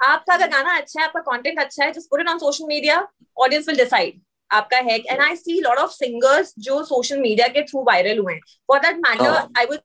आपका 0.00 0.34
अगर 0.34 0.48
गाना 0.50 0.76
अच्छा 0.76 1.00
है 1.00 1.06
आपका 1.06 1.20
कॉन्टेंट 1.22 1.58
अच्छा 1.60 1.84
है 1.84 1.92
just 1.92 2.10
put 2.10 2.20
it 2.20 2.28
social 2.40 2.66
media 2.66 3.06
audience 3.36 3.68
will 3.68 3.76
decide 3.76 4.20
आपका 4.50 4.78
है। 4.78 4.98
And 4.98 5.20
I 5.20 5.36
see 5.36 5.60
lot 5.60 5.78
of 5.78 5.90
singers 5.92 6.54
जो 6.60 6.82
सोशल 6.84 7.18
मीडिया 7.20 7.48
के 7.48 7.62
थ्रू 7.62 7.82
वायरल 7.84 8.18
हुए 8.18 8.32
हैं। 8.34 8.40
For 8.68 8.78
that 8.80 8.96
matter 9.06 9.58
I 9.58 9.64
would 9.64 9.78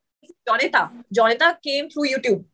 Jonita 0.47 0.89
Jonita 1.13 1.52
came 1.52 1.88
through 1.88 2.04
YouTube 2.04 2.45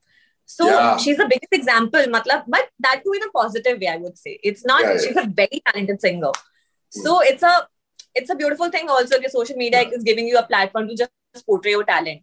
so 0.49 0.65
she 0.99 1.11
is 1.11 1.21
a 1.21 1.25
biggest 1.25 1.53
example 1.53 2.09
मतलब 2.11 2.43
but 2.49 2.69
that 2.81 3.03
too 3.03 3.13
in 3.13 3.21
a 3.21 3.29
positive 3.33 3.77
way 3.77 3.85
I 3.87 3.97
would 3.97 4.13
say 4.15 4.31
it's 4.43 4.63
not 4.67 4.99
she 4.99 5.09
is 5.09 5.19
a 5.19 5.23
very 5.37 5.59
talented 5.59 5.99
singer 5.99 6.39
so 6.93 7.21
it's 7.23 7.43
a 7.43 7.57
it's 8.17 8.31
a 8.31 8.35
beautiful 8.35 8.69
thing 8.69 8.89
also 8.91 9.19
कि 9.19 9.29
social 9.29 9.55
media 9.57 9.81
is 9.81 10.03
giving 10.05 10.29
you 10.29 10.37
a 10.37 10.41
platform 10.47 10.87
to 10.87 10.95
just 10.95 11.43
portray 11.47 11.71
your 11.71 11.83
talent 11.83 12.21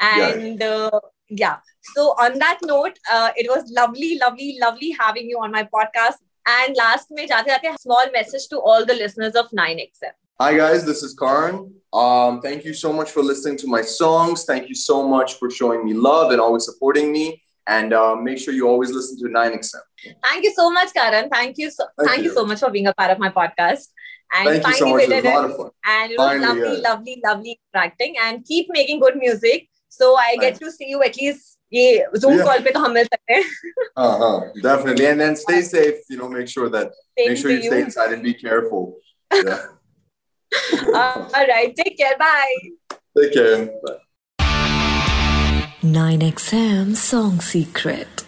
And 0.00 0.60
yeah. 0.60 0.66
Uh, 0.66 1.00
yeah. 1.28 1.56
So, 1.94 2.10
on 2.10 2.38
that 2.38 2.58
note, 2.62 2.98
uh, 3.10 3.30
it 3.36 3.48
was 3.48 3.70
lovely, 3.70 4.18
lovely, 4.18 4.58
lovely 4.60 4.94
having 4.98 5.28
you 5.28 5.38
on 5.40 5.50
my 5.50 5.64
podcast. 5.64 6.16
And 6.46 6.76
last, 6.76 7.10
me, 7.10 7.26
jate 7.26 7.46
jate, 7.46 7.78
small 7.78 8.04
message 8.12 8.48
to 8.48 8.58
all 8.58 8.84
the 8.84 8.94
listeners 8.94 9.34
of 9.34 9.50
9XM. 9.50 10.12
Hi, 10.40 10.56
guys. 10.56 10.84
This 10.84 11.02
is 11.02 11.14
Karan. 11.14 11.72
Um, 11.92 12.40
thank 12.40 12.64
you 12.64 12.74
so 12.74 12.92
much 12.92 13.10
for 13.10 13.22
listening 13.22 13.56
to 13.58 13.68
my 13.68 13.82
songs. 13.82 14.44
Thank 14.44 14.68
you 14.68 14.74
so 14.74 15.06
much 15.06 15.34
for 15.34 15.50
showing 15.50 15.84
me 15.84 15.94
love 15.94 16.32
and 16.32 16.40
always 16.40 16.64
supporting 16.64 17.12
me. 17.12 17.42
And 17.68 17.92
uh, 17.92 18.16
make 18.16 18.38
sure 18.38 18.52
you 18.52 18.66
always 18.66 18.90
listen 18.90 19.18
to 19.20 19.26
9XM. 19.26 19.76
Thank 20.24 20.42
you 20.42 20.52
so 20.52 20.68
much, 20.70 20.92
Karan. 20.92 21.28
Thank 21.30 21.58
you 21.58 21.70
so, 21.70 21.84
thank, 21.96 22.10
thank 22.10 22.22
you. 22.24 22.30
you 22.30 22.34
so 22.34 22.44
much 22.44 22.58
for 22.58 22.70
being 22.70 22.88
a 22.88 22.94
part 22.94 23.12
of 23.12 23.20
my 23.20 23.28
podcast. 23.28 23.88
And 24.33 24.47
thank 24.49 24.67
you 24.67 24.73
so 24.73 24.85
finally 24.85 24.91
much 24.91 25.09
we 25.09 25.15
it 25.15 25.15
was 25.15 25.23
did 25.23 25.25
a 25.25 25.29
it. 25.29 25.35
lot 25.35 25.45
of 25.49 25.57
fun 25.57 25.69
And 25.85 26.11
it 26.11 26.17
was 26.19 26.27
Finally, 26.27 26.47
lovely, 26.47 26.81
yeah. 26.81 26.89
lovely, 26.89 27.21
lovely 27.25 27.59
interacting. 27.73 28.15
And 28.23 28.43
keep 28.45 28.67
making 28.69 28.99
good 28.99 29.15
music. 29.17 29.69
So 29.89 30.15
I 30.15 30.35
get 30.35 30.41
Thanks. 30.41 30.59
to 30.59 30.71
see 30.71 30.89
you 30.89 31.01
at 31.03 31.15
least 31.21 31.53
ये 31.73 31.85
Zoom 32.23 32.37
Yeah. 32.37 32.43
call 32.47 32.59
पे 32.65 32.71
तो 32.73 32.79
हम 32.79 32.91
मिल 32.97 33.05
सकते 33.13 33.33
हैं. 33.33 33.43
uh-huh 34.03 34.35
definitely 34.65 35.05
and 35.13 35.19
then 35.23 35.35
stay 35.35 35.61
safe 35.69 35.97
you 36.09 36.17
know 36.19 36.29
make 36.35 36.47
sure 36.53 36.69
that 36.75 36.91
Same 37.19 37.29
make 37.31 37.37
sure 37.41 37.51
to 37.51 37.57
you 37.63 37.71
stay 37.71 37.81
inside 37.87 38.13
and 38.17 38.23
be 38.29 38.33
careful 38.45 38.85
yeah 39.31 39.65
Uh, 40.51 41.27
all 41.37 41.47
right. 41.47 41.73
Take 41.79 41.97
care. 42.01 42.15
Bye. 42.19 42.57
take 43.19 43.33
care 43.33 43.65
Bye. 43.83 43.97
9XM 45.83 46.95
Song 46.95 47.41
Secret. 47.41 48.27